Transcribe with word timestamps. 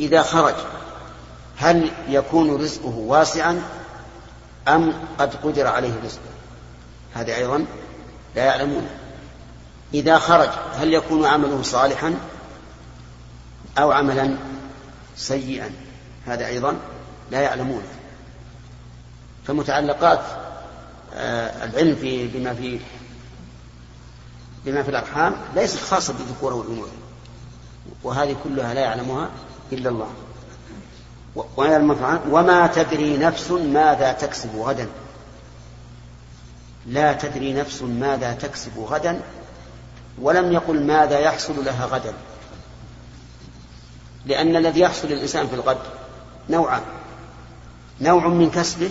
إذا 0.00 0.22
خرج 0.22 0.54
هل 1.56 1.90
يكون 2.08 2.62
رزقه 2.62 2.96
واسعا 2.96 3.62
أم 4.68 4.94
قد 5.18 5.34
قدر 5.34 5.66
عليه 5.66 5.92
رزقه؟ 6.04 6.30
هذا 7.14 7.34
أيضا 7.34 7.66
لا 8.36 8.44
يعلمون. 8.44 8.86
إذا 9.94 10.18
خرج 10.18 10.48
هل 10.74 10.94
يكون 10.94 11.26
عمله 11.26 11.62
صالحا 11.62 12.14
أو 13.78 13.92
عملا 13.92 14.36
سيئا؟ 15.16 15.70
هذا 16.26 16.46
أيضا 16.46 16.76
لا 17.30 17.40
يعلمونه 17.40 17.88
فمتعلقات 19.46 20.20
آه، 21.14 21.64
العلم 21.64 21.96
في 21.96 22.26
بما 22.28 22.54
في 22.54 22.80
بما 24.64 24.82
في 24.82 24.88
الأرحام 24.88 25.34
ليست 25.54 25.80
خاصة 25.80 26.12
بالذكور 26.12 26.52
والأنوثة 26.52 26.92
وهذه 28.02 28.36
كلها 28.44 28.74
لا 28.74 28.80
يعلمها 28.80 29.30
إلا 29.72 29.90
الله. 29.90 30.08
وما 32.30 32.66
تدري 32.66 33.16
نفس 33.16 33.50
ماذا 33.50 34.12
تكسب 34.12 34.56
غدا. 34.56 34.88
لا 36.86 37.12
تدري 37.12 37.52
نفس 37.52 37.82
ماذا 37.82 38.32
تكسب 38.32 38.78
غدا 38.78 39.20
ولم 40.22 40.52
يقل 40.52 40.86
ماذا 40.86 41.18
يحصل 41.18 41.64
لها 41.64 41.86
غدا. 41.86 42.12
لأن 44.26 44.56
الذي 44.56 44.80
يحصل 44.80 45.08
للإنسان 45.08 45.46
في 45.46 45.54
الغد 45.54 45.78
نوعان 46.50 46.82
نوع 48.00 48.28
من 48.28 48.50
كسبه 48.50 48.90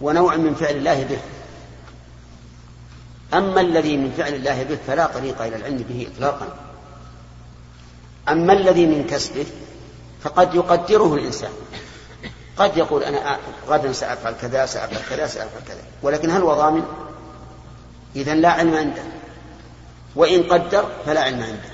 ونوع 0.00 0.36
من 0.36 0.54
فعل 0.54 0.76
الله 0.76 1.04
به. 1.04 1.18
أما 3.38 3.60
الذي 3.60 3.96
من 3.96 4.12
فعل 4.16 4.34
الله 4.34 4.62
به 4.62 4.78
فلا 4.86 5.06
طريق 5.06 5.42
إلى 5.42 5.56
العلم 5.56 5.84
به 5.88 6.06
إطلاقا. 6.14 6.48
أما 8.28 8.52
الذي 8.52 8.86
من 8.86 9.06
كسبه 9.06 9.46
فقد 10.22 10.54
يقدره 10.54 11.14
الإنسان. 11.14 11.50
قد 12.56 12.76
يقول 12.76 13.02
أنا 13.02 13.38
غدا 13.68 13.92
سأفعل 13.92 14.34
كذا 14.42 14.66
سأفعل 14.66 15.00
كذا 15.10 15.26
سأفعل 15.26 15.62
كذا. 15.68 15.82
ولكن 16.02 16.30
هل 16.30 16.42
هو 16.42 16.54
ضامن 16.54 16.82
إذا 18.16 18.34
لا 18.34 18.48
علم 18.50 18.74
عنده. 18.74 19.02
وإن 20.16 20.42
قدر 20.42 20.86
فلا 21.06 21.20
علم 21.20 21.42
عنده. 21.42 21.72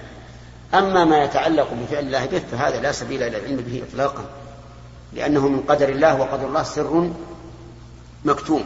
أما 0.74 1.04
ما 1.04 1.24
يتعلق 1.24 1.68
بفعل 1.72 2.04
الله 2.04 2.26
به 2.26 2.42
فهذا 2.52 2.80
لا 2.80 2.92
سبيل 2.92 3.22
إلى 3.22 3.38
العلم 3.38 3.56
به 3.56 3.82
إطلاقا. 3.90 4.24
لأنه 5.12 5.48
من 5.48 5.60
قدر 5.60 5.88
الله 5.88 6.20
وقدر 6.20 6.46
الله 6.46 6.62
سر 6.62 7.10
مكتوم. 8.24 8.64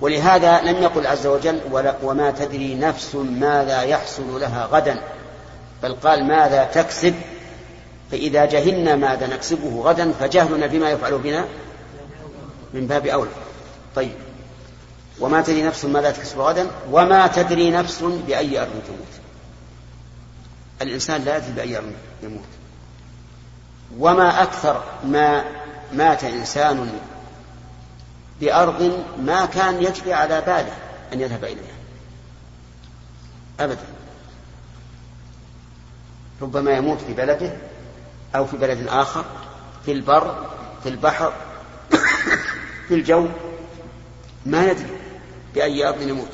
ولهذا 0.00 0.60
لم 0.60 0.82
يقل 0.82 1.06
عز 1.06 1.26
وجل 1.26 1.60
وما 2.02 2.30
تدري 2.30 2.74
نفس 2.74 3.14
ماذا 3.14 3.82
يحصل 3.82 4.40
لها 4.40 4.64
غدا. 4.64 5.02
بل 5.82 5.94
قال 5.94 6.24
ماذا 6.28 6.64
تكسب؟ 6.64 7.14
فإذا 8.10 8.44
جهلنا 8.44 8.96
ماذا 8.96 9.26
نكسبه 9.26 9.82
غدا 9.82 10.12
فجهلنا 10.12 10.66
بما 10.66 10.90
يفعل 10.90 11.18
بنا 11.18 11.44
من 12.74 12.86
باب 12.86 13.06
أولى. 13.06 13.30
طيب. 13.96 14.12
وما 15.20 15.40
تدري 15.40 15.62
نفس 15.62 15.84
ماذا 15.84 16.10
تكسب 16.10 16.38
غدا 16.38 16.70
وما 16.90 17.26
تدري 17.26 17.70
نفس 17.70 18.02
بأي 18.02 18.60
أرض 18.60 18.70
تموت. 18.70 19.20
الإنسان 20.82 21.24
لا 21.24 21.36
يدري 21.36 21.52
بأي 21.52 21.78
أرض 21.78 21.92
يموت. 22.22 22.40
وما 23.98 24.42
أكثر 24.42 24.84
ما 25.04 25.44
مات 25.92 26.24
إنسان 26.24 26.92
بأرض 28.40 29.04
ما 29.18 29.46
كان 29.46 29.82
يجري 29.82 30.12
على 30.12 30.40
باله 30.40 30.72
أن 31.12 31.20
يذهب 31.20 31.44
إليها. 31.44 31.76
أبدا. 33.60 33.84
ربما 36.42 36.70
يموت 36.70 36.98
في 37.00 37.12
بلده 37.12 37.52
أو 38.34 38.46
في 38.46 38.56
بلد 38.56 38.88
آخر 38.88 39.24
في 39.84 39.92
البر 39.92 40.50
في 40.82 40.88
البحر 40.88 41.32
في 42.88 42.94
الجو 42.94 43.28
ما 44.46 44.72
ندري 44.72 44.96
بأي 45.54 45.88
أرض 45.88 46.02
يموت 46.02 46.32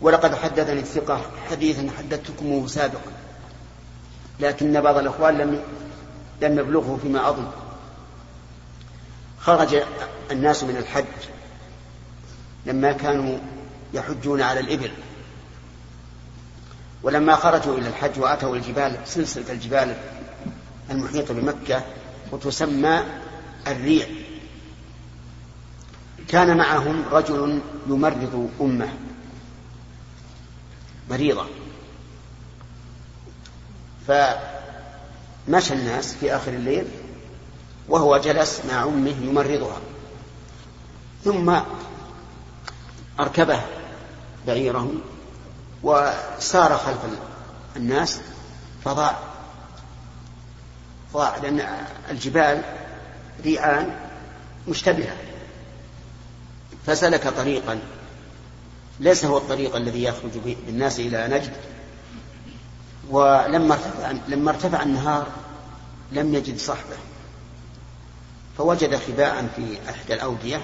ولقد 0.00 0.34
حدثني 0.34 0.80
الثقة 0.80 1.20
حديثا 1.50 1.90
حدثتكمه 1.98 2.66
سابقا 2.66 3.12
لكن 4.40 4.80
بعض 4.80 4.96
الأخوان 4.96 5.38
لم 5.38 5.62
لم 6.42 6.58
يبلغه 6.58 6.98
فيما 7.02 7.28
أظن. 7.28 7.50
خرج 9.40 9.82
الناس 10.30 10.64
من 10.64 10.76
الحج 10.76 11.04
لما 12.66 12.92
كانوا 12.92 13.38
يحجون 13.94 14.42
على 14.42 14.60
الإبل. 14.60 14.90
ولما 17.02 17.36
خرجوا 17.36 17.78
إلى 17.78 17.88
الحج 17.88 18.18
وأتوا 18.18 18.56
الجبال 18.56 18.96
سلسلة 19.04 19.52
الجبال 19.52 19.96
المحيطة 20.90 21.34
بمكة 21.34 21.84
وتسمى 22.32 23.02
الريع. 23.66 24.06
كان 26.28 26.56
معهم 26.56 27.04
رجل 27.12 27.60
يمرض 27.88 28.50
أمه. 28.60 28.88
مريضة. 31.10 31.46
فمشى 34.08 35.74
الناس 35.74 36.14
في 36.14 36.36
آخر 36.36 36.52
الليل 36.52 36.86
وهو 37.88 38.16
جلس 38.16 38.62
مع 38.70 38.82
أمه 38.84 39.14
يمرضها. 39.22 39.80
ثم 41.24 41.56
أركبه 43.20 43.60
بعيره 44.46 44.92
وسار 45.82 46.78
خلف 46.78 46.98
الناس 47.76 48.20
فضاع. 48.84 49.18
ضاع 51.12 51.36
لأن 51.36 51.84
الجبال 52.10 52.62
ريعان 53.44 53.96
مشتبهة. 54.68 55.16
فسلك 56.86 57.28
طريقا. 57.28 57.80
ليس 59.00 59.24
هو 59.24 59.38
الطريق 59.38 59.76
الذي 59.76 60.04
يخرج 60.04 60.30
بالناس 60.66 61.00
إلى 61.00 61.28
نجد. 61.28 61.52
ولما 63.10 63.74
ارتفع, 63.74 64.12
لما 64.28 64.50
ارتفع 64.50 64.82
النهار 64.82 65.26
لم 66.12 66.34
يجد 66.34 66.58
صحبه 66.58 66.96
فوجد 68.58 68.96
خباء 68.96 69.48
في 69.56 69.90
إحدى 69.90 70.14
الأودية 70.14 70.60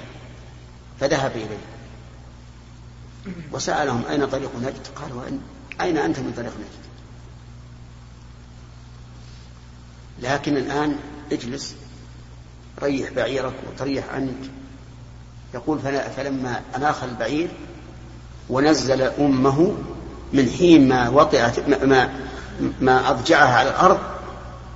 فذهب 1.00 1.30
إليه. 1.30 1.71
وسألهم 3.52 4.02
أين 4.10 4.26
طريق 4.26 4.50
نجد؟ 4.62 4.86
قالوا 4.96 5.22
أين 5.80 5.98
أنت 5.98 6.18
من 6.18 6.32
طريق 6.36 6.52
نجد؟ 6.52 6.82
لكن 10.22 10.56
الآن 10.56 10.96
اجلس 11.32 11.74
ريح 12.82 13.12
بعيرك 13.12 13.54
وتريح 13.68 14.04
عنك. 14.14 14.50
يقول 15.54 15.78
فلما 16.16 16.60
أناخ 16.76 17.02
البعير 17.04 17.50
ونزل 18.50 19.02
أمه 19.02 19.74
من 20.32 20.50
حين 20.58 20.88
ما 20.88 21.08
وطئت 21.08 21.68
ما, 21.84 22.10
ما 22.80 23.10
أضجعها 23.10 23.58
على 23.58 23.70
الأرض 23.70 23.98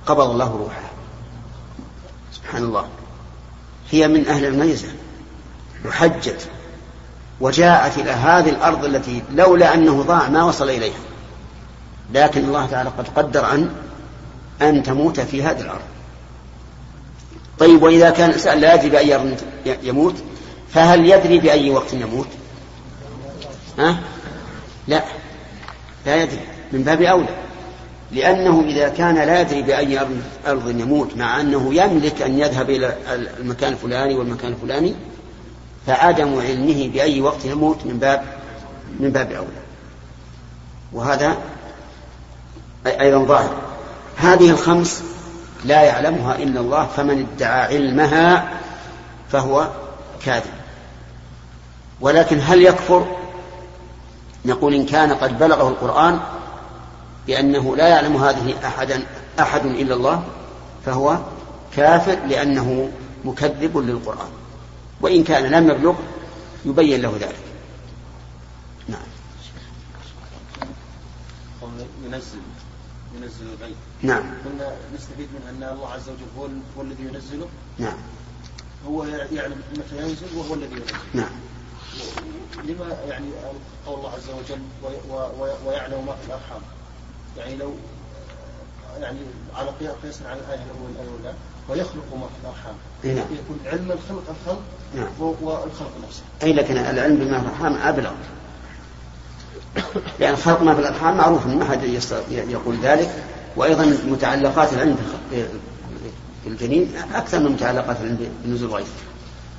قبض 0.05 0.29
الله 0.29 0.51
روحها. 0.51 0.91
سبحان 2.33 2.63
الله. 2.63 2.87
هي 3.91 4.07
من 4.07 4.27
أهل 4.27 4.45
الميزة. 4.45 4.87
وحجت. 5.85 6.49
وجاءت 7.41 7.97
إلى 7.97 8.11
هذه 8.11 8.49
الأرض 8.49 8.85
التي 8.85 9.23
لولا 9.33 9.73
أنه 9.73 10.01
ضاع 10.01 10.29
ما 10.29 10.43
وصل 10.43 10.69
إليها. 10.69 10.99
لكن 12.13 12.43
الله 12.43 12.65
تعالى 12.65 12.89
قد 12.97 13.07
قدر 13.15 13.51
أن 13.51 13.69
أن 14.61 14.83
تموت 14.83 15.19
في 15.19 15.43
هذه 15.43 15.61
الأرض. 15.61 15.81
طيب 17.59 17.83
وإذا 17.83 18.09
كان 18.09 18.29
الإنسان 18.29 18.59
لا 18.59 18.73
يدري 18.73 18.89
بأي 18.89 19.15
أرض 19.15 19.37
يموت 19.83 20.15
فهل 20.69 21.09
يدري 21.09 21.39
بأي 21.39 21.69
وقت 21.69 21.93
يموت؟ 21.93 22.27
ها؟ 23.79 23.97
لا 24.87 25.03
لا 26.05 26.23
يدري. 26.23 26.39
من 26.71 26.83
باب 26.83 27.01
أولى. 27.01 27.47
لأنه 28.11 28.63
إذا 28.67 28.89
كان 28.89 29.15
لا 29.15 29.41
يدري 29.41 29.61
بأي 29.61 29.99
أرض 30.47 30.79
يموت 30.79 31.17
مع 31.17 31.41
أنه 31.41 31.73
يملك 31.73 32.21
أن 32.21 32.39
يذهب 32.39 32.69
إلى 32.69 32.97
المكان 33.39 33.73
الفلاني 33.73 34.15
والمكان 34.15 34.51
الفلاني 34.51 34.95
فعدم 35.87 36.39
علمه 36.39 36.89
بأي 36.93 37.21
وقت 37.21 37.45
يموت 37.45 37.85
من 37.85 37.99
باب 37.99 38.23
من 38.99 39.11
باب 39.11 39.31
أولى. 39.31 39.61
وهذا 40.93 41.37
أيضا 42.87 43.25
ظاهر. 43.25 43.55
هذه 44.17 44.49
الخمس 44.49 45.03
لا 45.65 45.81
يعلمها 45.81 46.35
إلا 46.35 46.59
الله 46.59 46.85
فمن 46.85 47.27
ادعى 47.35 47.75
علمها 47.75 48.49
فهو 49.31 49.67
كاذب. 50.25 50.53
ولكن 52.01 52.39
هل 52.41 52.61
يكفر؟ 52.61 53.07
نقول 54.45 54.73
إن 54.73 54.85
كان 54.85 55.13
قد 55.13 55.39
بلغه 55.39 55.67
القرآن 55.67 56.19
بأنه 57.27 57.75
لا 57.75 57.87
يعلم 57.87 58.17
هذه 58.17 58.55
أحدا 58.65 59.03
أحد 59.39 59.65
إلا 59.65 59.95
الله 59.95 60.23
فهو 60.85 61.17
كافر 61.75 62.17
لأنه 62.27 62.89
مكذب 63.25 63.77
للقرآن. 63.77 64.29
وإن 65.01 65.23
كان 65.23 65.51
لم 65.51 65.69
يبلغ 65.69 65.95
يبين 66.65 67.01
له 67.01 67.17
ذلك. 67.21 67.39
نعم. 68.87 69.07
ينزل 72.05 72.39
ينزل 73.15 73.45
الغيب 73.59 73.75
نعم. 74.01 74.23
قلنا 74.45 74.75
نستفيد 74.95 75.27
من 75.33 75.47
أن 75.49 75.73
الله 75.73 75.89
عز 75.89 76.09
وجل 76.09 76.27
هو, 76.37 76.47
هو 76.77 76.81
الذي 76.81 77.03
ينزله. 77.03 77.47
نعم. 77.77 77.97
هو 78.87 79.03
يعلم 79.03 79.61
متى 79.71 79.97
ينزل 79.97 80.35
وهو 80.35 80.53
الذي 80.53 80.75
ينزل. 80.75 80.95
نعم. 81.13 81.31
لما 82.63 82.97
يعني 83.07 83.27
قول 83.85 83.97
الله 83.97 84.11
عز 84.11 84.29
وجل 84.29 84.61
ويعلم 85.65 86.05
ما 86.05 86.15
في 86.15 86.27
الأرحام. 86.27 86.61
يعني 87.37 87.55
لو 87.55 87.73
يعني 89.01 89.19
على 89.55 89.69
قياس 89.69 90.21
على 90.21 90.39
الآية 90.39 90.65
الأولى 90.95 91.33
ويخلق 91.69 92.03
ما 92.15 92.27
في 93.01 93.07
نعم. 93.07 93.17
يكون 93.17 93.59
علم 93.65 93.91
الخلق 93.91 94.23
الخلق 94.41 94.61
نعم. 94.95 95.07
والخلق 95.19 95.91
نفسه. 96.07 96.21
أي 96.43 96.53
لكن 96.53 96.77
العلم 96.77 97.15
بما 97.15 97.39
في 97.39 97.45
الأرحام 97.45 97.75
أبلغ. 97.87 98.11
لأن 100.19 100.35
خلق 100.35 100.61
ما 100.61 100.73
في 100.73 100.79
الأرحام 100.79 101.17
معروف 101.17 101.47
ما 101.47 101.65
حد 101.65 101.83
يقول 102.31 102.77
ذلك. 102.83 103.23
وأيضا 103.55 103.97
متعلقات 104.07 104.73
العلم 104.73 104.97
في 106.43 106.47
الجنين 106.47 106.91
أكثر 107.13 107.39
من 107.39 107.51
متعلقات 107.51 107.97
العلم 108.01 108.31
بنزول 108.45 108.69
الغيث. 108.69 108.87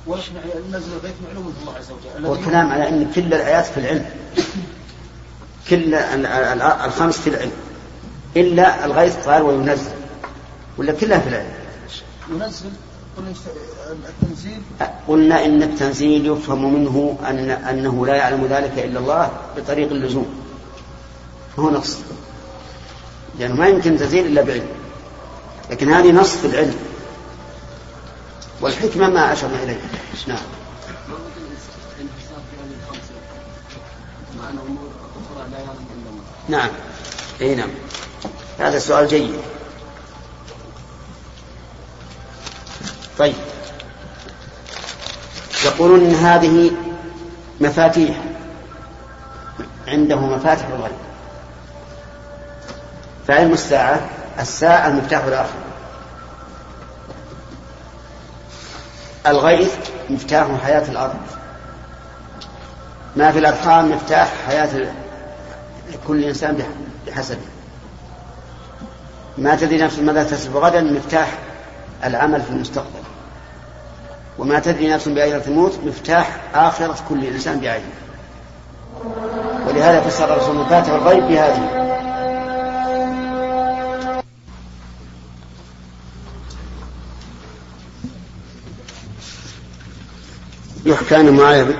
ويشمع 0.07 0.39
نزل 0.69 0.93
الغيث 0.93 1.13
معلوم 1.27 1.45
من 1.45 1.53
الله 1.61 1.73
عز 1.75 1.91
وجل. 1.91 2.25
والكلام 2.25 2.69
على 2.69 2.89
أن 2.89 3.11
كل 3.15 3.21
الآيات 3.33 3.65
في 3.65 3.77
العلم. 3.77 4.05
كل 5.69 5.95
الخمس 6.85 7.17
في 7.17 7.29
العلم. 7.29 7.51
إلا 8.37 8.85
الغيث 8.85 9.27
قال 9.27 9.41
وينزل. 9.41 9.91
ولا 10.77 10.93
كلها 10.93 11.19
في 11.19 11.29
العلم. 11.29 11.53
ينزل 12.31 12.71
التنزيل. 14.09 14.61
قلنا 15.07 15.45
إن 15.45 15.63
التنزيل 15.63 16.25
يفهم 16.25 16.73
منه 16.73 17.17
أن 17.27 17.49
أنه 17.49 18.05
لا 18.05 18.15
يعلم 18.15 18.45
ذلك 18.45 18.79
إلا 18.79 18.99
الله 18.99 19.31
بطريق 19.57 19.91
اللزوم. 19.91 20.27
فهو 21.57 21.69
نص. 21.69 21.97
لأنه 23.39 23.55
ما 23.55 23.67
يمكن 23.67 23.97
تنزيل 23.97 24.25
إلا 24.25 24.41
بعلم. 24.41 24.67
لكن 25.71 25.93
هذه 25.93 26.11
نص 26.11 26.35
في 26.35 26.47
العلم. 26.47 26.75
والحكمة 28.61 29.09
ما 29.09 29.33
أشرنا 29.33 29.63
إليه 29.63 29.81
نعم. 30.27 30.37
نعم. 36.49 36.69
إي 37.41 37.55
نعم. 37.55 37.69
هذا 38.59 38.79
سؤال 38.79 39.07
جيد. 39.07 39.31
طيب. 43.19 43.35
يقولون 45.65 45.99
إن 45.99 46.15
هذه 46.15 46.71
مفاتيح 47.61 48.17
عنده 49.87 50.15
مفاتح 50.15 50.65
الغيب. 50.65 50.91
فعلم 53.27 53.53
الساعة 53.53 54.09
الساعة 54.39 54.87
المفتاح 54.87 55.23
الآخر 55.23 55.59
الغيث 59.27 59.75
مفتاح 60.09 60.47
حياة 60.63 60.91
الأرض. 60.91 61.19
ما 63.15 63.31
في 63.31 63.39
الأرحام 63.39 63.91
مفتاح 63.91 64.33
حياة 64.47 64.93
كل 66.07 66.23
إنسان 66.23 66.63
بحسبه. 67.07 67.39
ما 69.37 69.55
تدري 69.55 69.77
نفس 69.77 69.99
ماذا 69.99 70.23
تكسب 70.23 70.57
غدا 70.57 70.81
مفتاح 70.81 71.37
العمل 72.03 72.41
في 72.41 72.49
المستقبل. 72.49 72.98
وما 74.39 74.59
تدري 74.59 74.87
نفس 74.87 75.07
بأين 75.07 75.43
تموت 75.43 75.79
مفتاح 75.85 76.41
آخرة 76.53 76.95
كل 77.09 77.25
إنسان 77.25 77.59
بعينه 77.59 77.85
ولهذا 79.67 80.01
فسر 80.01 80.33
الرسول 80.33 80.55
مفاتح 80.55 80.89
الغيب 80.89 81.23
بهذه. 81.23 81.89
يحكى 90.85 91.19
أن 91.19 91.33
معاوية 91.33 91.77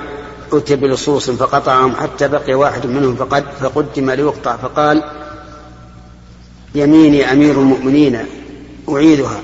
أتي 0.52 0.76
بلصوص 0.76 1.30
فقطعهم 1.30 1.96
حتى 1.96 2.28
بقي 2.28 2.54
واحد 2.54 2.86
منهم 2.86 3.16
فقد 3.16 3.44
فقدم 3.60 4.10
ليقطع 4.10 4.56
فقال 4.56 5.04
يميني 6.74 7.32
أمير 7.32 7.60
المؤمنين 7.60 8.26
أعيدها 8.88 9.40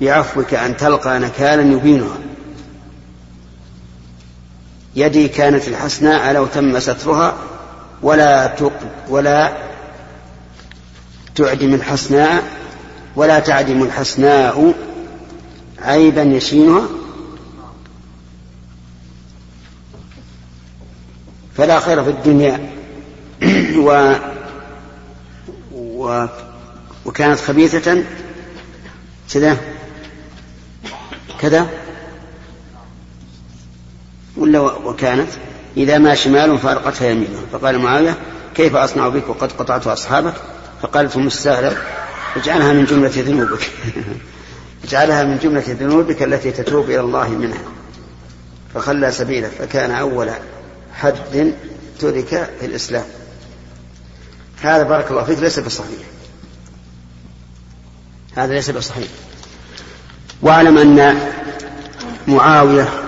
بعفوك 0.00 0.54
أن 0.54 0.76
تلقى 0.76 1.18
نكالا 1.18 1.62
يبينها. 1.62 2.18
يدي 4.96 5.28
كانت 5.28 5.68
الحسناء 5.68 6.32
لو 6.32 6.46
تم 6.46 6.80
سترها؟ 6.80 7.34
ولا 8.02 8.46
تق 8.46 8.72
ولا 9.08 9.52
تعدم 11.34 11.74
الحسناء 11.74 12.42
ولا 13.16 13.38
تعدم 13.38 13.82
الحسناء 13.82 14.74
عيبا 15.82 16.22
يشينها؟ 16.22 16.82
فلا 21.56 21.80
خير 21.80 22.04
في 22.04 22.10
الدنيا. 22.10 22.70
و, 23.86 24.14
و 25.74 26.26
وكانت 27.04 27.40
خبيثة. 27.40 28.04
كذا. 29.32 29.56
كذا. 31.40 31.81
ولا 34.36 34.60
وكانت 34.60 35.28
إذا 35.76 35.98
ما 35.98 36.14
شمال 36.14 36.58
فأرقتها 36.58 37.08
يمينه. 37.08 37.46
فقال 37.52 37.78
معاوية 37.78 38.16
كيف 38.54 38.76
أصنع 38.76 39.08
بك 39.08 39.28
وقد 39.28 39.52
قطعت 39.52 39.86
أصحابك؟ 39.86 40.34
فقالت 40.82 41.16
ام 41.16 41.26
السائلة 41.26 41.76
اجعلها 42.36 42.72
من 42.72 42.84
جملة 42.84 43.12
ذنوبك. 43.16 43.70
اجعلها 44.84 45.24
من 45.24 45.38
جملة 45.38 45.64
ذنوبك 45.68 46.22
التي 46.22 46.50
تتوب 46.50 46.84
إلى 46.84 47.00
الله 47.00 47.28
منها. 47.28 47.62
فخلى 48.74 49.12
سبيله 49.12 49.48
فكان 49.58 49.90
أول 49.90 50.30
حد 50.94 51.52
ترك 52.00 52.50
في 52.60 52.66
الإسلام. 52.66 53.04
هذا 54.62 54.82
بارك 54.82 55.10
الله 55.10 55.24
فيك 55.24 55.38
ليس 55.38 55.58
بصحيح. 55.58 56.06
هذا 58.34 58.54
ليس 58.54 58.70
بصحيح. 58.70 59.08
واعلم 60.42 60.78
أن 60.78 61.20
معاوية 62.28 63.01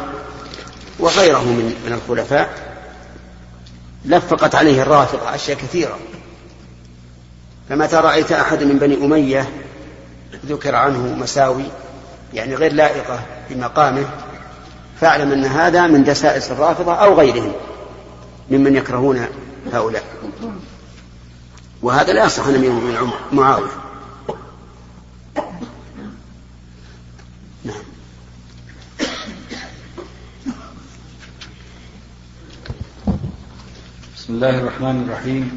وغيره 0.98 1.44
من 1.44 1.74
من 1.86 1.92
الخلفاء 1.92 2.74
لفقت 4.04 4.54
عليه 4.54 4.82
الرافضة 4.82 5.34
أشياء 5.34 5.58
كثيرة. 5.58 5.98
فمتى 7.68 7.96
رأيت 7.96 8.32
أحد 8.32 8.62
من 8.62 8.78
بني 8.78 8.94
أمية 8.94 9.48
ذكر 10.46 10.74
عنه 10.74 11.14
مساوي 11.14 11.64
يعني 12.34 12.54
غير 12.54 12.72
لائقة 12.72 13.20
بمقامه 13.50 14.06
فاعلم 15.00 15.32
أن 15.32 15.44
هذا 15.44 15.86
من 15.86 16.04
دسائس 16.04 16.50
الرافضة 16.50 16.94
أو 16.94 17.14
غيرهم 17.14 17.52
ممن 18.50 18.76
يكرهون 18.76 19.26
هؤلاء. 19.72 20.04
وهذا 21.82 22.12
لا 22.12 22.24
يصح 22.24 22.46
من 22.46 23.10
معاوية. 23.32 23.83
بسم 34.34 34.44
الله 34.44 34.58
الرحمن 34.58 35.04
الرحيم 35.06 35.50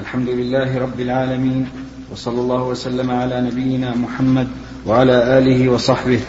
الحمد 0.00 0.28
لله 0.28 0.78
رب 0.78 1.00
العالمين 1.00 1.68
وصلى 2.12 2.40
الله 2.40 2.62
وسلم 2.62 3.10
على 3.10 3.40
نبينا 3.40 3.94
محمد 3.94 4.48
وعلى 4.86 5.38
آله 5.38 5.68
وصحبه 5.68 6.20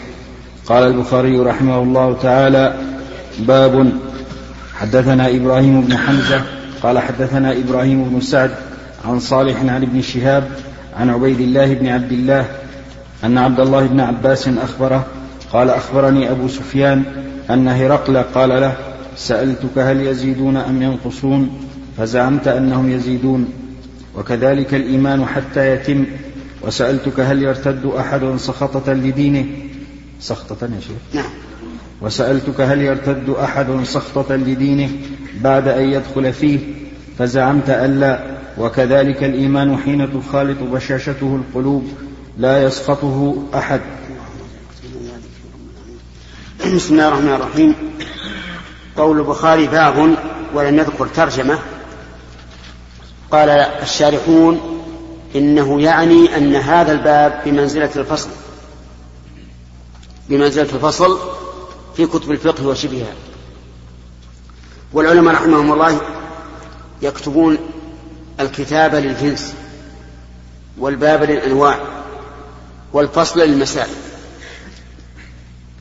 قال 0.66 0.82
البخاري 0.82 1.38
رحمه 1.38 1.78
الله 1.82 2.16
تعالى 2.22 2.74
باب 3.38 3.92
حدثنا 4.74 5.28
إبراهيم 5.30 5.80
بن 5.80 5.96
حمزة 5.96 6.42
قال 6.82 6.98
حدثنا 6.98 7.52
إبراهيم 7.52 8.04
بن 8.04 8.20
سعد 8.20 8.50
عن 9.04 9.20
صالح 9.20 9.60
عن 9.60 9.82
ابن 9.82 10.02
شهاب 10.02 10.48
عن 10.96 11.10
عبيد 11.10 11.40
الله 11.40 11.74
بن 11.74 11.88
عبد 11.88 12.12
الله 12.12 12.44
أن 13.24 13.38
عبد 13.38 13.60
الله 13.60 13.86
بن 13.86 14.00
عباس 14.00 14.48
أخبره 14.48 15.06
قال 15.52 15.70
أخبرني 15.70 16.30
أبو 16.30 16.48
سفيان 16.48 17.02
أن 17.50 17.68
هرقل 17.68 18.16
قال 18.16 18.48
له 18.48 18.76
سألتك 19.16 19.78
هل 19.78 20.00
يزيدون 20.00 20.56
أم 20.56 20.82
ينقصون 20.82 21.67
فزعمت 21.98 22.48
أنهم 22.48 22.90
يزيدون. 22.90 23.52
وكذلك 24.16 24.74
الإيمان 24.74 25.26
حتى 25.26 25.72
يتم. 25.72 26.06
وسألتك 26.62 27.20
هل 27.20 27.42
يرتد 27.42 27.86
أحد 27.86 28.36
سخطة 28.36 28.92
لدينه؟ 28.92 29.46
سخطة 30.20 30.64
يا 30.64 30.80
شيخ. 30.80 31.14
نعم. 31.14 31.30
وسألتك 32.00 32.60
هل 32.60 32.82
يرتد 32.82 33.30
أحد 33.30 33.66
سخطة 33.84 34.36
لدينه 34.36 34.90
بعد 35.40 35.68
أن 35.68 35.84
يدخل 35.84 36.32
فيه؟ 36.32 36.58
فزعمت 37.18 37.70
ألا 37.70 38.24
وكذلك 38.58 39.24
الإيمان 39.24 39.76
حين 39.76 40.20
تخالط 40.20 40.62
بشاشته 40.62 41.40
القلوب 41.42 41.88
لا 42.38 42.64
يسخطه 42.64 43.42
أحد. 43.54 43.80
بسم 46.74 46.94
الله 46.94 47.08
الرحمن 47.08 47.28
الرحيم. 47.28 47.74
قول 48.96 49.18
البخاري 49.18 49.66
باب 49.66 50.16
ولم 50.54 50.78
يذكر 50.78 51.06
ترجمة. 51.06 51.58
قال 53.30 53.48
الشارحون 53.82 54.60
إنه 55.34 55.80
يعني 55.80 56.36
أن 56.36 56.54
هذا 56.54 56.92
الباب 56.92 57.42
بمنزلة 57.44 57.90
الفصل 57.96 58.28
بمنزلة 60.28 60.74
الفصل 60.74 61.18
في 61.96 62.06
كتب 62.06 62.30
الفقه 62.30 62.66
وشبهها. 62.66 63.12
والعلماء 64.92 65.34
رحمهم 65.34 65.72
الله 65.72 66.00
يكتبون 67.02 67.58
الكتاب 68.40 68.94
للجنس 68.94 69.54
والباب 70.78 71.22
للأنواع 71.22 71.78
والفصل 72.92 73.40
للمسائل. 73.40 73.94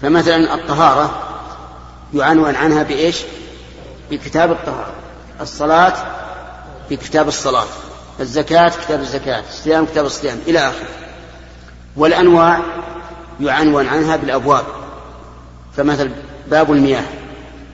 فمثلا 0.01 0.53
الطهارة 0.53 1.23
يعنون 2.13 2.55
عنها 2.55 2.83
بإيش؟ 2.83 3.17
بكتاب 4.11 4.51
الطهارة. 4.51 4.93
الصلاة 5.41 5.93
بكتاب 6.89 7.27
الصلاة 7.27 7.65
الزكاة 8.19 8.69
كتاب 8.69 8.99
الزكاة 8.99 9.43
الصيام 9.49 9.85
كتاب 9.85 10.05
الصيام 10.05 10.37
إلى 10.47 10.59
آخره. 10.59 10.87
والأنواع 11.95 12.59
يعنون 13.39 13.87
عنها 13.87 14.15
بالأبواب. 14.15 14.63
فمثل 15.77 16.11
باب 16.47 16.71
المياه 16.71 17.03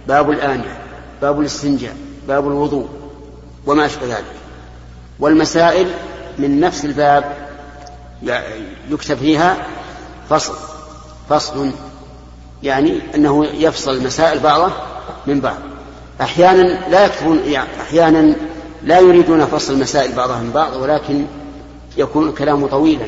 باب 0.07 0.31
الآنية 0.31 0.77
باب 1.21 1.39
الاستنجاء 1.39 1.95
باب 2.27 2.47
الوضوء 2.47 2.87
وما 3.65 3.85
أشبه 3.85 4.07
ذلك. 4.07 4.33
والمسائل 5.19 5.87
من 6.39 6.59
نفس 6.59 6.85
الباب 6.85 7.47
يكتب 8.89 9.17
فيها 9.17 9.57
فصل 10.29 10.53
فصل 11.29 11.71
يعني 12.63 13.01
أنه 13.15 13.45
يفصل 13.45 13.91
المسائل 13.91 14.39
بعضها 14.39 14.71
من 15.27 15.41
بعض. 15.41 15.57
أحيانا 16.21 16.89
لا 16.89 17.05
يكتبون 17.05 17.39
يعني 17.45 17.69
أحيانا 17.81 18.35
لا 18.83 18.99
يريدون 18.99 19.45
فصل 19.45 19.73
المسائل 19.73 20.15
بعضها 20.15 20.39
من 20.39 20.51
بعض 20.51 20.75
ولكن 20.75 21.25
يكون 21.97 22.29
الكلام 22.29 22.67
طويلا. 22.67 23.07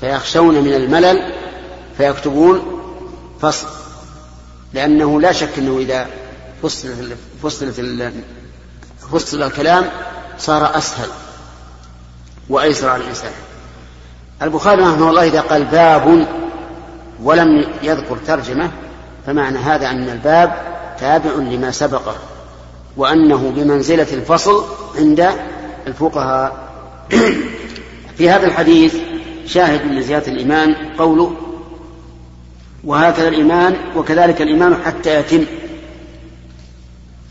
فيخشون 0.00 0.54
من 0.54 0.74
الملل 0.74 1.34
فيكتبون 1.96 2.62
فصل. 3.40 3.66
لأنه 4.72 5.20
لا 5.20 5.32
شك 5.32 5.58
أنه 5.58 5.78
إذا 5.78 6.06
فصلت 6.62 7.16
فصلت 7.42 8.12
فصل 9.12 9.42
الكلام 9.42 9.90
صار 10.38 10.78
أسهل 10.78 11.08
وأيسر 12.48 12.88
على 12.88 13.02
الإنسان. 13.02 13.32
البخاري 14.42 14.82
رحمه 14.82 15.10
الله 15.10 15.26
إذا 15.26 15.40
قال 15.40 15.64
باب 15.64 16.26
ولم 17.22 17.64
يذكر 17.82 18.16
ترجمة 18.26 18.70
فمعنى 19.26 19.58
هذا 19.58 19.90
أن 19.90 20.08
الباب 20.08 20.52
تابع 21.00 21.30
لما 21.30 21.70
سبقه. 21.70 22.31
وأنه 22.96 23.52
بمنزلة 23.56 24.06
الفصل 24.12 24.64
عند 24.98 25.30
الفقهاء. 25.86 26.72
في 28.16 28.30
هذا 28.30 28.46
الحديث 28.46 28.96
شاهد 29.46 29.86
من 29.86 30.02
زيادة 30.02 30.32
الإيمان 30.32 30.74
قوله 30.98 31.36
وهكذا 32.84 33.28
الإيمان 33.28 33.76
وكذلك 33.96 34.42
الإيمان 34.42 34.76
حتى 34.84 35.20
يتم. 35.20 35.44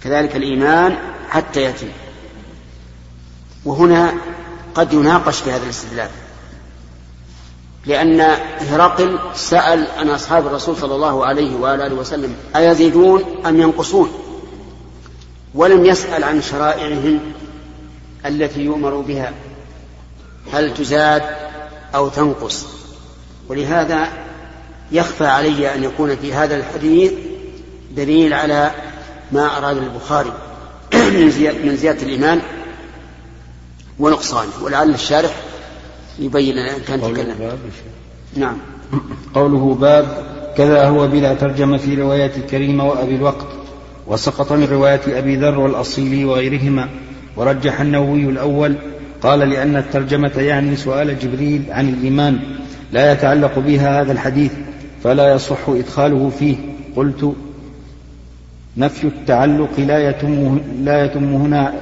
كذلك 0.03 0.36
الإيمان 0.36 0.98
حتى 1.30 1.63
يتم. 1.63 1.88
وهنا 3.65 4.13
قد 4.75 4.94
يناقش 4.94 5.39
في 5.39 5.51
هذا 5.51 5.63
الاستدلال. 5.63 6.10
لأن 7.86 8.22
هرقل 8.60 9.20
سأل 9.36 9.88
عن 9.98 10.10
أصحاب 10.10 10.48
الرسول 10.48 10.77
صلى 10.77 10.96
الله 10.96 11.25
عليه 11.25 11.56
وآله 11.56 11.96
وسلم 11.96 12.36
أيزيدون 12.56 13.24
أم 13.46 13.62
ينقصون؟ 13.62 14.30
ولم 15.55 15.86
يسأل 15.86 16.24
عن 16.24 16.41
شرائعهم 16.41 17.20
التي 18.25 18.62
يؤمر 18.62 19.01
بها. 19.01 19.34
هل 20.53 20.74
تزاد 20.74 21.24
أو 21.96 22.10
تنقص؟ 22.10 22.65
ولهذا 23.50 24.08
يخفى 24.91 25.25
علي 25.25 25.75
أن 25.75 25.84
يكون 25.84 26.15
في 26.15 26.34
هذا 26.34 26.58
الحديث 26.58 27.12
دليل 27.96 28.34
على 28.34 28.72
ما 29.31 29.58
أراد 29.58 29.77
البخاري 29.77 30.34
من 31.63 31.77
زيادة 31.77 32.01
الإيمان 32.01 32.41
ونقصانه. 34.00 34.51
ولعل 34.62 34.89
الشارح 34.89 35.36
يبين 36.20 36.55
لنا 36.55 36.75
إن 36.75 36.81
كان 36.81 37.01
تكلم. 37.01 37.58
نعم. 38.36 38.58
قوله 39.34 39.77
باب 39.81 40.25
كذا 40.58 40.88
هو 40.88 41.08
بلا 41.08 41.34
ترجمة 41.34 41.77
في 41.77 41.96
رواية 41.96 42.31
الكريمة 42.38 42.88
وأبي 42.89 43.15
الوقت. 43.15 43.61
وسقط 44.08 44.51
من 44.51 44.67
رواية 44.72 45.01
أبي 45.08 45.36
ذر 45.36 45.60
والأصيلي 45.60 46.25
وغيرهما 46.25 46.89
ورجح 47.36 47.81
النووي 47.81 48.24
الأول 48.24 48.75
قال 49.22 49.39
لأن 49.39 49.75
الترجمة 49.75 50.31
يعني 50.38 50.75
سؤال 50.75 51.20
جبريل 51.20 51.63
عن 51.70 51.89
الإيمان 51.89 52.39
لا 52.91 53.12
يتعلق 53.12 53.60
بها 53.60 54.01
هذا 54.01 54.12
الحديث 54.12 54.51
فلا 55.03 55.34
يصح 55.34 55.70
إدخاله 55.70 56.31
فيه. 56.39 56.55
قلت 56.96 57.34
نفي 58.77 59.08
التعلق 59.08 59.79
لا 59.79 60.10
يتم 60.10 60.60
لا 60.84 61.05
يتم 61.05 61.34
هنا 61.34 61.74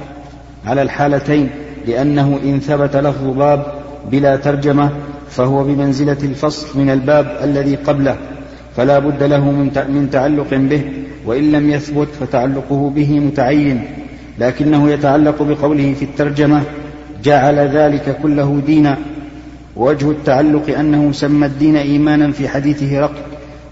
على 0.66 0.82
الحالتين 0.82 1.50
لأنه 1.86 2.40
إن 2.44 2.60
ثبت 2.60 2.96
لفظ 2.96 3.24
باب 3.24 3.74
بلا 4.10 4.36
ترجمة 4.36 4.90
فهو 5.30 5.64
بمنزلة 5.64 6.18
الفصل 6.22 6.78
من 6.78 6.90
الباب 6.90 7.38
الذي 7.42 7.74
قبله. 7.74 8.16
فلا 8.76 8.98
بد 8.98 9.22
له 9.22 9.50
من 9.88 10.08
تعلق 10.12 10.54
به 10.54 10.82
وإن 11.26 11.52
لم 11.52 11.70
يثبت 11.70 12.08
فتعلقه 12.20 12.90
به 12.90 13.20
متعين. 13.20 13.84
لكنه 14.38 14.90
يتعلق 14.90 15.42
بقوله 15.42 15.94
في 15.94 16.04
الترجمة 16.04 16.62
جعل 17.24 17.58
ذلك 17.58 18.18
كله 18.22 18.62
دينا. 18.66 18.98
ووجه 19.76 20.10
التعلق 20.10 20.78
أنه 20.78 21.12
سمى 21.12 21.46
الدين 21.46 21.76
إيمانا 21.76 22.32
في 22.32 22.48
حديث 22.48 22.82
هرقل 22.82 23.22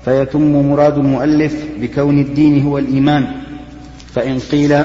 فيتم 0.05 0.71
مراد 0.71 0.99
المؤلف 0.99 1.65
بكون 1.81 2.19
الدين 2.19 2.67
هو 2.67 2.79
الإيمان. 2.79 3.27
فإن 4.15 4.39
قيل 4.39 4.83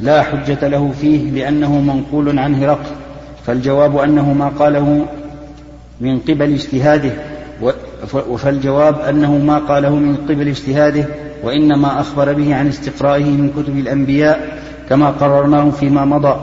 لا 0.00 0.22
حجة 0.22 0.68
له 0.68 0.92
فيه 1.00 1.30
لأنه 1.30 1.80
منقول 1.80 2.38
عن 2.38 2.54
هرقل 2.54 2.90
فالجواب 3.46 3.96
أنه 3.98 4.32
ما 4.32 4.48
قاله 4.48 5.06
من 6.00 6.18
قبل 6.18 6.52
اجتهاده 6.52 7.12
فالجواب 8.38 9.00
أنه 9.00 9.38
ما 9.38 9.58
قاله 9.58 9.94
من 9.94 10.16
قبل 10.16 10.48
اجتهاده 10.48 11.04
وإنما 11.42 12.00
أخبر 12.00 12.32
به 12.32 12.54
عن 12.54 12.68
استقرائه 12.68 13.24
من 13.24 13.50
كتب 13.50 13.78
الأنبياء 13.78 14.58
كما 14.88 15.10
قررناه 15.10 15.70
فيما 15.70 16.04
مضى. 16.04 16.36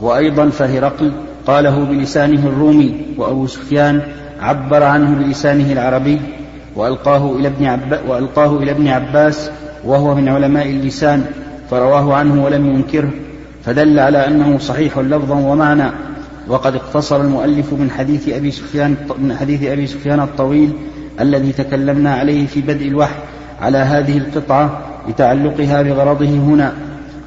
وأيضا 0.00 0.48
فهرقل 0.48 1.12
قاله 1.46 1.84
بلسانه 1.84 2.46
الرومي 2.46 2.94
وأبو 3.18 3.46
سفيان 3.46 4.00
عبر 4.40 4.82
عنه 4.82 5.24
بلسانه 5.24 5.72
العربي 5.72 6.20
وألقاه 6.76 7.36
إلى 7.36 7.48
ابن, 7.48 7.64
عب... 7.64 7.98
وألقاه 8.08 8.56
إلى 8.56 8.70
ابن 8.70 8.88
عباس 8.88 9.50
وهو 9.84 10.14
من 10.14 10.28
علماء 10.28 10.66
اللسان 10.66 11.24
فرواه 11.70 12.14
عنه 12.14 12.44
ولم 12.44 12.66
ينكره. 12.66 13.10
فدل 13.64 13.98
على 13.98 14.26
أنه 14.26 14.58
صحيح 14.58 14.98
لفظا 14.98 15.34
ومعنى. 15.34 15.90
وقد 16.48 16.74
اقتصر 16.74 17.20
المؤلف 17.20 17.72
من 17.72 17.90
حديث 17.90 18.28
أبي 18.28 18.50
سفيان 18.50 18.96
من 19.18 19.36
حديث 19.36 19.62
أبي 19.62 19.86
سفيان 19.86 20.20
الطويل 20.20 20.72
الذي 21.20 21.52
تكلمنا 21.52 22.14
عليه 22.14 22.46
في 22.46 22.60
بدء 22.60 22.88
الوحي 22.88 23.14
على 23.60 23.78
هذه 23.78 24.18
القطعة 24.18 24.80
لتعلقها 25.08 25.82
بغرضه 25.82 26.26
هنا 26.26 26.74